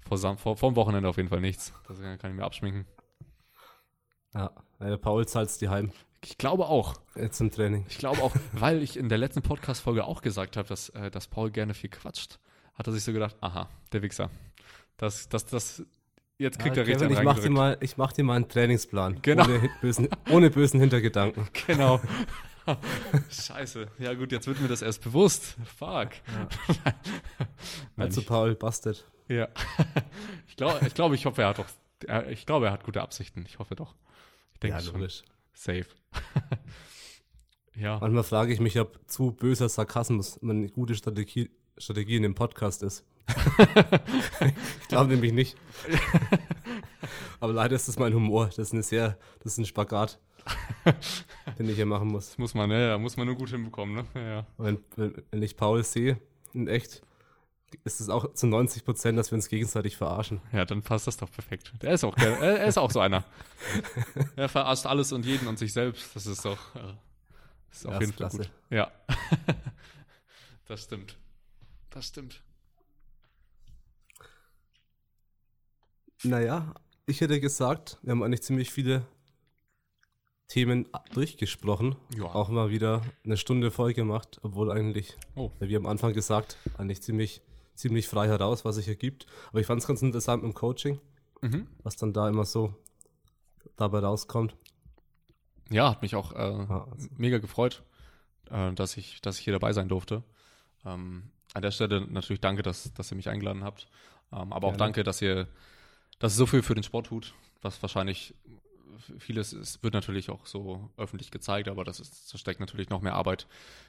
[0.00, 1.74] vor, Sam vor vom Wochenende auf jeden Fall nichts.
[1.86, 2.86] Das kann ich mir abschminken.
[4.32, 5.92] Ja, der Paul zahlt's die heim
[6.22, 6.94] Ich glaube auch.
[7.14, 7.84] jetzt im Training.
[7.88, 11.28] Ich glaube auch, weil ich in der letzten Podcast-Folge auch gesagt habe, dass, äh, dass
[11.28, 12.38] Paul gerne viel quatscht,
[12.74, 14.30] hat er sich so gedacht, aha, der Wichser.
[14.96, 15.84] Das, das, das,
[16.38, 17.54] jetzt kriegt Ja, er richtig Kevin, einen ich mach, dir reingedrückt.
[17.56, 19.18] mal, ich mach dir mal einen Trainingsplan.
[19.22, 19.44] Genau.
[19.44, 21.48] Ohne, bösen, ohne bösen Hintergedanken.
[21.66, 22.00] Genau.
[23.30, 23.88] Scheiße.
[23.98, 25.56] Ja gut, jetzt wird mir das erst bewusst.
[25.76, 26.10] Fuck.
[26.84, 26.94] Nein,
[27.96, 29.04] Also Paul, busted.
[29.28, 29.48] ja.
[30.48, 31.66] ich glaube, ich, glaube, ich hoffe, er hat doch,
[32.06, 33.44] er, ich glaube, er hat gute Absichten.
[33.46, 33.94] Ich hoffe doch.
[34.54, 34.94] Ich denke Ja, schon.
[34.94, 35.24] logisch.
[35.52, 35.86] Safe.
[37.74, 37.98] ja.
[37.98, 42.82] Manchmal frage ich mich, ob zu böser Sarkasmus eine gute Strategie, Strategie in dem Podcast
[42.82, 43.04] ist.
[44.82, 45.56] ich glaube nämlich nicht.
[47.40, 48.46] Aber leider ist das mein Humor.
[48.46, 50.18] Das ist eine sehr, das ist ein Spagat,
[51.58, 52.28] den ich hier machen muss.
[52.28, 52.88] Das muss man, ne?
[52.88, 54.06] Da muss man nur gut hinbekommen, ne?
[54.14, 54.46] Ja, ja.
[54.58, 56.18] Wenn, wenn, ich Paul sehe,
[56.52, 57.02] in echt,
[57.82, 60.40] ist es auch zu 90 Prozent, dass wir uns gegenseitig verarschen.
[60.52, 61.72] Ja, dann passt das doch perfekt.
[61.82, 63.24] Der ist auch, gerne- er, ist auch so einer.
[64.36, 66.14] Er verarscht alles und jeden und sich selbst.
[66.14, 66.80] Das ist doch, äh,
[67.70, 68.50] das ist auf Ja, jeden Fall gut.
[68.70, 68.90] Ja.
[70.66, 71.16] das stimmt.
[71.90, 72.42] Das stimmt.
[76.24, 76.74] Naja,
[77.06, 79.06] ich hätte gesagt, wir haben eigentlich ziemlich viele
[80.48, 81.96] Themen durchgesprochen.
[82.16, 82.24] Ja.
[82.24, 85.50] Auch mal wieder eine Stunde voll gemacht, obwohl eigentlich, Oh.
[85.60, 87.42] wie am Anfang gesagt, eigentlich ziemlich,
[87.74, 89.26] ziemlich frei heraus, was sich ergibt.
[89.50, 91.00] Aber ich fand es ganz interessant im Coaching,
[91.42, 91.66] Mhm.
[91.82, 92.74] was dann da immer so
[93.76, 94.54] dabei rauskommt.
[95.70, 96.36] Ja, hat mich auch äh,
[96.68, 97.82] Ja, also- mega gefreut,
[98.50, 100.22] äh, dass, ich, dass ich hier dabei sein durfte.
[100.84, 103.88] Ähm, an der Stelle natürlich danke, dass, dass ihr mich eingeladen habt.
[104.32, 104.78] Ähm, aber auch Gerne.
[104.78, 105.48] danke, dass ihr,
[106.18, 108.34] dass ihr so viel für den Sport tut, was wahrscheinlich
[109.18, 113.02] vieles ist, wird natürlich auch so öffentlich gezeigt, aber das, ist, das steckt natürlich noch
[113.02, 113.46] mehr Arbeit,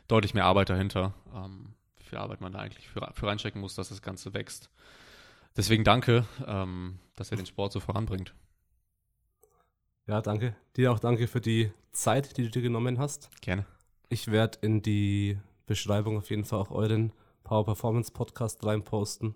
[0.08, 1.14] deutlich mehr Arbeit dahinter.
[1.34, 4.70] Ähm, wie viel Arbeit man da eigentlich für, für reinstecken muss, dass das Ganze wächst.
[5.58, 8.34] Deswegen danke, ähm, dass ihr den Sport so voranbringt.
[10.08, 10.56] Ja, danke.
[10.76, 13.30] Dir auch danke für die Zeit, die du dir genommen hast.
[13.42, 13.66] Gerne.
[14.10, 17.12] Ich werde in die Beschreibung auf jeden Fall auch euren
[17.44, 19.36] Power Performance Podcast reinposten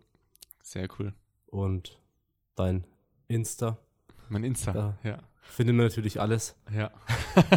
[0.62, 1.14] Sehr cool.
[1.48, 1.99] und
[2.60, 2.86] dein
[3.28, 3.78] Insta.
[4.30, 4.97] Mein Insta.
[5.03, 5.12] Ja.
[5.12, 5.20] ja.
[5.41, 6.55] Findet man natürlich alles.
[6.72, 6.91] Ja.
[7.36, 7.43] da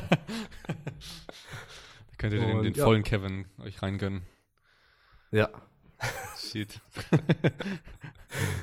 [2.19, 2.85] könnt ihr den, Und den ja.
[2.85, 4.23] vollen Kevin euch reingönnen.
[5.31, 5.51] Ja,
[6.37, 6.81] Shit.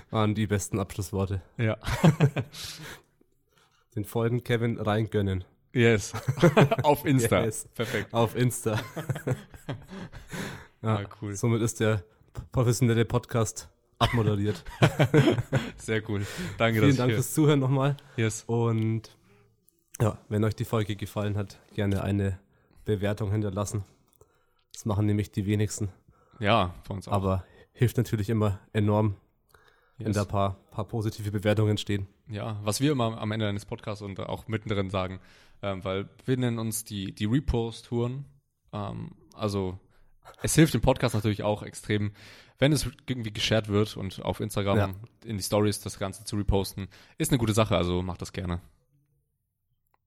[0.09, 1.41] waren die besten Abschlussworte.
[1.57, 1.77] Ja.
[3.95, 5.43] Den vollen Kevin reingönnen.
[5.73, 6.13] Yes.
[6.83, 7.43] Auf Insta.
[7.43, 7.67] Yes.
[7.73, 8.13] Perfekt.
[8.13, 8.79] Auf Insta.
[10.81, 11.35] Ja, cool.
[11.35, 12.03] Somit ist der
[12.51, 13.69] professionelle Podcast
[13.99, 14.63] abmoderiert.
[15.77, 16.25] Sehr cool.
[16.57, 17.95] Danke, Vielen Dank fürs Zuhören nochmal.
[18.17, 18.43] Yes.
[18.47, 19.15] Und
[20.01, 22.39] ja, wenn euch die Folge gefallen hat, gerne eine
[22.85, 23.83] Bewertung hinterlassen.
[24.73, 25.89] Das machen nämlich die wenigsten.
[26.39, 27.11] Ja, für uns auch.
[27.13, 27.43] Aber
[27.73, 29.15] hilft natürlich immer enorm,
[29.97, 30.15] wenn Yes.
[30.15, 32.07] da ein paar, paar positive Bewertungen stehen.
[32.29, 35.19] Ja, was wir immer am Ende eines Podcasts und auch mittendrin sagen,
[35.61, 38.23] ähm, weil wir nennen uns die, die Repost-Touren.
[38.71, 39.77] Ähm, also
[40.41, 42.13] es hilft dem Podcast natürlich auch extrem,
[42.57, 44.89] wenn es irgendwie geshared wird und auf Instagram Ja.
[45.25, 46.87] in die Stories das Ganze zu reposten.
[47.17, 48.61] Ist eine gute Sache, also macht das gerne.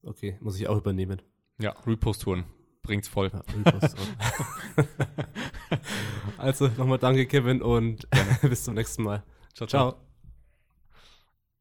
[0.03, 1.23] Okay, muss ich auch übernehmen.
[1.59, 2.45] Ja, Repost-Touren.
[2.83, 3.31] Bringt's voll.
[3.33, 3.97] Ja, Repost
[6.39, 8.09] also nochmal danke, Kevin, und
[8.43, 9.23] bis zum nächsten Mal.
[9.55, 9.95] Ciao, Ciao.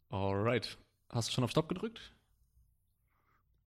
[0.09, 0.79] Alright.
[1.09, 2.11] Hast du schon auf Stopp gedrückt?